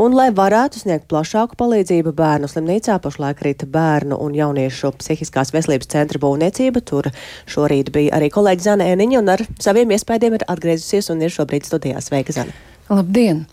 Un, 0.00 0.16
lai 0.16 0.30
varētu 0.34 0.80
sniegt 0.82 1.08
plašāku 1.12 1.58
palīdzību 1.60 2.14
bērnu 2.16 2.48
slimnīcā, 2.50 2.98
pašlaik 3.04 3.42
rīta 3.44 3.68
bērnu 3.70 4.18
un 4.22 4.36
jauniešu 4.36 4.94
psihiskās 5.00 5.52
veselības 5.54 5.90
centra 5.92 6.20
būvniecība. 6.22 6.82
Tur 6.86 7.10
šorīt 7.50 7.92
bija 7.94 8.16
arī 8.16 8.30
kolēģi 8.32 8.66
Zana 8.66 8.88
Eniņa 8.94 9.20
un 9.20 9.32
ar 9.36 9.44
saviem 9.62 9.92
iespējām 9.96 10.38
ir 10.38 10.46
atgriezusies 10.48 11.10
un 11.12 11.22
ir 11.24 11.34
šobrīd 11.34 11.68
studijā. 11.68 11.75
Sveika, 12.04 12.32
Zana! 12.32 12.54
Labdien! 12.88 13.46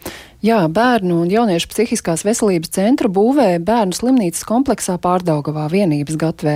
Jā, 0.43 0.57
bērnu 0.67 1.21
un 1.23 1.29
jauniešu 1.31 1.69
psihiskās 1.71 2.25
veselības 2.27 2.73
centru 2.75 3.07
būvē 3.13 3.61
bērnu 3.63 3.95
slimnīcas 3.95 4.43
kompleksā 4.43 4.97
pārdaugavā 5.01 5.69
vienības 5.71 6.17
gatvē. 6.19 6.55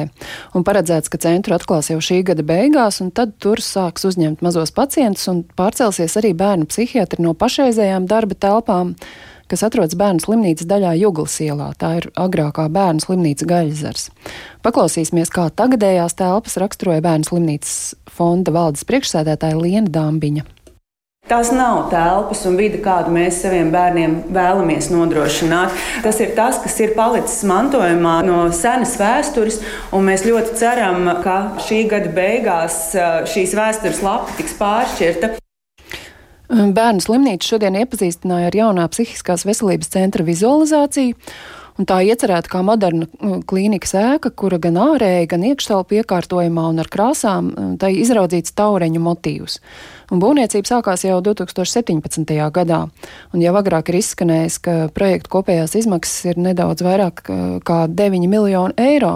Un 0.59 0.65
paredzēts, 0.67 1.07
ka 1.07 1.21
centru 1.23 1.55
atklās 1.55 1.87
jau 1.93 2.01
šī 2.03 2.19
gada 2.27 2.43
beigās, 2.43 2.99
un 2.99 3.13
tad 3.15 3.37
tur 3.39 3.63
sāks 3.63 4.03
uzņemt 4.09 4.43
mazos 4.43 4.75
pacientus 4.75 5.29
un 5.31 5.45
pārcelsies 5.57 6.19
arī 6.19 6.33
bērnu 6.35 6.67
psihiatri 6.67 7.23
no 7.23 7.31
pašreizējām 7.39 8.09
darba 8.11 8.35
telpām 8.35 8.93
kas 9.47 9.63
atrodas 9.63 9.95
bērnu 9.95 10.19
slimnīcas 10.19 10.67
daļā 10.67 10.91
Juglas 10.99 11.37
ielā. 11.43 11.71
Tā 11.79 11.93
ir 12.01 12.09
agrākā 12.19 12.67
bērnu 12.67 13.05
slimnīca 13.05 13.47
Gaļzars. 13.47 14.09
Paklausīsimies, 14.67 15.31
kā 15.31 15.47
tagadējās 15.47 16.17
telpas 16.19 16.59
raksturoja 16.59 17.05
bērnu 17.07 17.31
slimnīcas 17.31 17.95
fonda 18.11 18.51
valdes 18.51 18.83
priekšsēdētāja 18.91 19.63
Liena 19.63 19.87
Dāmbiņa. 19.87 20.43
Tās 21.27 21.49
nav 21.51 21.89
telpas 21.91 22.45
un 22.47 22.53
vide, 22.55 22.77
kādu 22.79 23.11
mēs 23.11 23.41
saviem 23.43 23.67
bērniem 23.73 24.13
vēlamies 24.31 24.87
nodrošināt. 24.93 25.73
Tas 26.05 26.21
ir 26.23 26.31
tas, 26.37 26.61
kas 26.63 26.77
ir 26.79 26.93
palicis 26.95 27.41
mantojumā 27.49 28.21
no 28.23 28.45
senas 28.55 28.93
vēstures, 28.95 29.57
un 29.91 30.07
mēs 30.07 30.23
ļoti 30.23 30.55
ceram, 30.55 31.03
ka 31.25 31.35
šī 31.65 31.81
gada 31.91 32.13
beigās 32.15 32.79
šīs 33.33 33.57
vēstures 33.59 33.99
lapa 34.07 34.37
tiks 34.39 34.55
pāršķirta. 34.61 35.33
Bērnu 36.47 37.03
slimnīca 37.03 37.51
šodien 37.51 37.75
iepazīstināja 37.81 38.47
ar 38.47 38.55
jaunā 38.55 38.87
psihiskās 38.93 39.43
veselības 39.49 39.91
centra 39.91 40.23
vizualizāciju. 40.23 41.17
Un 41.77 41.85
tā 41.85 41.99
iecerēta 42.01 42.49
kā 42.49 42.63
moderna 42.65 43.05
klīnikas 43.45 43.93
ēka, 43.99 44.31
kura 44.33 44.57
gan 44.61 44.79
ārēji, 44.81 45.27
gan 45.29 45.43
iekštelpu 45.45 45.99
iekārtojumā 45.99 46.63
un 46.71 46.81
ar 46.81 46.89
krāsām 46.89 47.51
tai 47.77 47.91
izraudzīts 48.01 48.55
taureņu 48.57 49.01
motīvs. 49.05 49.59
Un 50.09 50.21
būvniecība 50.23 50.71
sākās 50.71 51.03
jau 51.05 51.19
2017. 51.21 52.33
gadā, 52.55 52.79
un 53.35 53.43
jau 53.43 53.53
agrāk 53.59 53.91
ir 53.91 53.99
izskanējis, 53.99 54.59
ka 54.63 54.75
projekta 54.95 55.33
kopējās 55.35 55.77
izmaksas 55.77 56.31
ir 56.31 56.41
nedaudz 56.41 56.81
vairāk 56.87 57.25
kā 57.67 57.79
9 57.91 58.25
miljoni 58.31 58.73
eiro, 58.81 59.13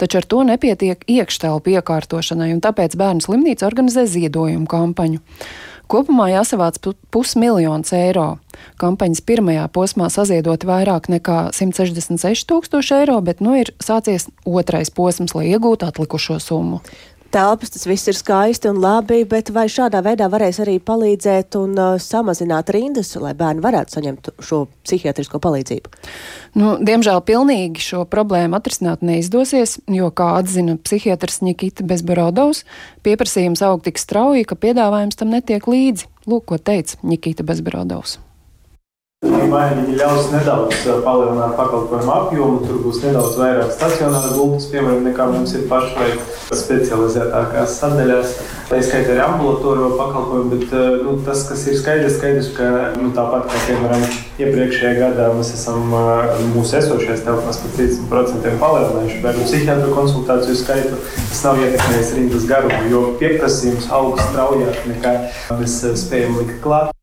taču 0.00 0.18
ar 0.18 0.26
to 0.26 0.42
nepietiek 0.48 1.04
iekštelpu 1.06 1.76
iekārtošanai, 1.76 2.50
un 2.56 2.64
tāpēc 2.64 2.96
bērnu 2.98 3.22
slimnīca 3.22 3.68
organizē 3.70 4.08
ziedojumu 4.10 4.66
kampaņu. 4.70 5.22
Kopumā 5.90 6.28
jāsavāc 6.30 6.76
pusmiljons 7.10 7.90
eiro. 7.98 8.36
Kampaņas 8.78 9.24
pirmajā 9.26 9.64
posmā 9.74 10.06
saziedot 10.12 10.62
vairāk 10.68 11.08
nekā 11.10 11.38
166 11.56 12.46
tūkstoši 12.46 13.00
eiro, 13.00 13.16
bet 13.26 13.42
nu 13.42 13.56
ir 13.58 13.72
sācies 13.82 14.28
otrais 14.46 14.92
posms, 14.94 15.34
lai 15.34 15.48
iegūtu 15.50 15.88
atlikušo 15.88 16.38
summu 16.38 16.78
telpas, 17.32 17.72
tas 17.74 17.86
viss 17.88 18.10
ir 18.10 18.16
skaisti 18.18 18.70
un 18.70 18.80
labi, 18.82 19.22
bet 19.28 19.52
vai 19.54 19.66
šādā 19.70 20.02
veidā 20.04 20.28
varēs 20.32 20.60
arī 20.64 20.78
palīdzēt 20.82 21.56
un 21.60 21.74
uh, 21.78 21.98
samazināt 22.02 22.72
rindas, 22.74 23.12
lai 23.20 23.32
bērni 23.38 23.64
varētu 23.64 23.96
saņemt 23.96 24.32
šo 24.44 24.62
psihiatrisko 24.86 25.40
palīdzību? 25.42 25.92
Nu, 26.60 26.76
diemžēl 26.86 27.22
pilnīgi 27.26 27.82
šo 27.84 28.04
problēmu 28.10 28.58
atrisināt 28.58 29.04
neizdosies, 29.06 29.78
jo, 29.90 30.10
kā 30.14 30.32
atzina 30.38 30.78
psihiatrs 30.80 31.42
Nikita 31.46 31.86
Bezborodovs, 31.86 32.64
pieprasījums 33.06 33.62
aug 33.66 33.84
tik 33.86 34.00
strauji, 34.00 34.46
ka 34.48 34.58
piedāvājums 34.58 35.20
tam 35.20 35.34
netiek 35.34 35.70
līdzi. 35.70 36.10
Lūk, 36.30 36.50
ko 36.50 36.58
teica 36.62 37.00
Nikita 37.06 37.46
Bezborodovs. 37.46 38.18
Vai 39.50 39.66
viņi 39.74 39.98
ļaus 39.98 40.30
nedaudz 40.32 40.84
palielināt 41.04 41.56
pakalpojumu 41.58 42.12
apjomu, 42.14 42.60
tur 42.64 42.78
būs 42.84 43.00
nedaudz 43.02 43.34
vairāk 43.36 43.72
stacionāru 43.74 44.36
gultas, 44.36 44.68
piemēram, 44.70 45.02
nekā 45.04 45.26
mums 45.28 45.54
ir 45.58 45.64
pašlaik 45.68 46.20
specializētākās 46.48 47.74
sadaļās. 47.82 48.36
Tā 48.70 48.78
ir 48.78 48.86
skaitā 48.86 49.12
arī 49.12 49.24
ambulatoriju 49.24 49.90
pakalpojumu, 49.98 50.54
bet 50.54 51.02
nu, 51.02 51.16
tas, 51.26 51.42
kas 51.48 51.64
ir 51.68 51.76
skaidrs, 51.80 52.14
skaidrs 52.20 52.52
ka 52.54 52.68
nu, 52.94 53.10
tāpat 53.16 53.50
kā 53.50 53.64
piemēram 53.66 54.06
iepriekšējā 54.44 54.94
gadā 55.00 55.26
mēs 55.36 55.50
esam 55.58 55.90
mūsu 56.54 56.78
esošajās 56.78 57.26
telpās 57.26 57.60
par 57.64 57.74
30% 57.80 58.54
palielinājuši 58.62 59.20
bērnu 59.26 59.48
psihiatru 59.50 59.90
konsultāciju 59.98 60.62
skaitu. 60.62 61.02
Tas 61.18 61.42
nav 61.48 61.60
ietekmējis 61.66 62.14
rindas 62.20 62.48
garumu, 62.54 62.80
jo 62.94 63.04
pieprasījums 63.20 63.90
aug 63.98 64.16
straujāk 64.30 64.80
nekā 64.94 65.14
mēs 65.58 65.76
spējam 66.06 66.38
likt 66.40 66.62
klāt. 66.64 66.94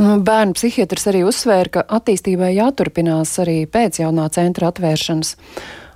Nu, 0.00 0.16
bērnu 0.24 0.56
psihiatrs 0.56 1.04
arī 1.10 1.22
uzsvēra, 1.28 1.68
ka 1.76 1.84
attīstībai 1.98 2.54
jāturpinās 2.56 3.34
arī 3.44 3.62
pēc 3.68 4.00
jaunā 4.04 4.30
centra 4.32 4.72
atvēršanas. 4.72 5.36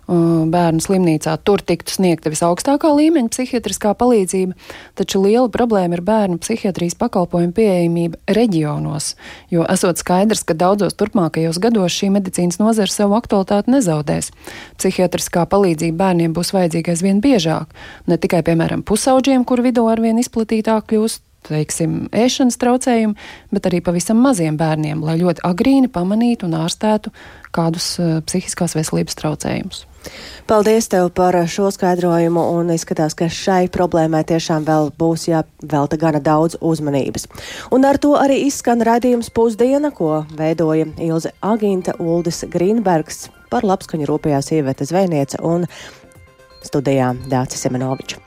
Bērnu 0.07 0.79
slimnīcā 0.79 1.33
tur 1.43 1.59
tiktu 1.67 1.97
sniegta 1.97 2.31
visaugstākā 2.31 2.93
līmeņa 2.95 3.33
psihiatriskā 3.33 3.91
palīdzība, 3.99 4.55
taču 4.95 5.19
liela 5.25 5.49
problēma 5.51 5.99
ir 5.99 6.03
bērnu 6.07 6.39
psihiatrijas 6.39 6.95
pakalpojumu 7.01 7.51
pieejamība 7.57 8.37
reģionos, 8.39 9.17
jo 9.51 9.67
esot 9.67 9.99
skaidrs, 9.99 10.45
ka 10.47 10.55
daudzos 10.55 10.95
turpmākajos 10.95 11.59
gados 11.59 11.99
šī 11.99 12.13
medicīnas 12.15 12.63
nozara 12.63 12.93
savu 12.93 13.19
aktualitāti 13.19 13.75
nezaudēs. 13.75 14.31
Psihiatriskā 14.79 15.43
palīdzība 15.51 15.99
bērniem 16.05 16.39
būs 16.39 16.55
vajadzīga 16.55 16.95
aizvien 16.95 17.19
biežāk, 17.25 17.75
ne 18.07 18.23
tikai, 18.23 18.47
piemēram, 18.47 18.87
pusauģiem, 18.87 19.43
kur 19.43 19.67
vidū 19.67 19.91
arvien 19.91 20.23
izplatītāk 20.23 20.87
kļūst 20.93 21.26
teiksim, 21.47 22.07
ēšanas 22.15 22.59
traucējumi, 22.63 23.17
bet 23.55 23.69
arī 23.69 23.83
pavisam 23.85 24.21
maziem 24.23 24.59
bērniem, 24.61 25.03
lai 25.07 25.19
ļoti 25.21 25.45
agrīni 25.47 25.91
pamanītu 25.93 26.49
un 26.49 26.57
ārstētu 26.61 27.13
kādus 27.57 27.95
uh, 28.01 28.19
psihiskās 28.27 28.77
veselības 28.77 29.19
traucējumus. 29.19 29.85
Paldies 30.47 30.87
tev 30.89 31.09
par 31.15 31.35
šo 31.51 31.71
skaidrojumu, 31.75 32.43
un 32.59 32.71
izskatās, 32.75 33.17
ka 33.19 33.27
šai 33.33 33.67
problēmai 33.73 34.23
tiešām 34.29 34.67
vēl 34.67 34.93
būs 34.99 35.27
jāvelta 35.31 35.99
gana 35.99 36.21
daudz 36.23 36.59
uzmanības. 36.61 37.27
Un 37.75 37.89
ar 37.89 37.99
to 37.99 38.15
arī 38.19 38.45
izskan 38.47 38.85
raidījums 38.87 39.33
pusdiena, 39.35 39.91
ko 39.91 40.23
veidoja 40.39 40.87
Ilze 41.03 41.35
Agīnta, 41.43 41.97
Uldis 41.99 42.45
Grīnbergs 42.53 43.27
par 43.51 43.67
labskaņu 43.67 44.07
rūpējā 44.11 44.43
sieviete 44.45 44.87
zvejniece 44.87 45.43
un 45.43 45.67
studijā 46.67 47.13
Dācis 47.31 47.67
Semenovičs. 47.67 48.23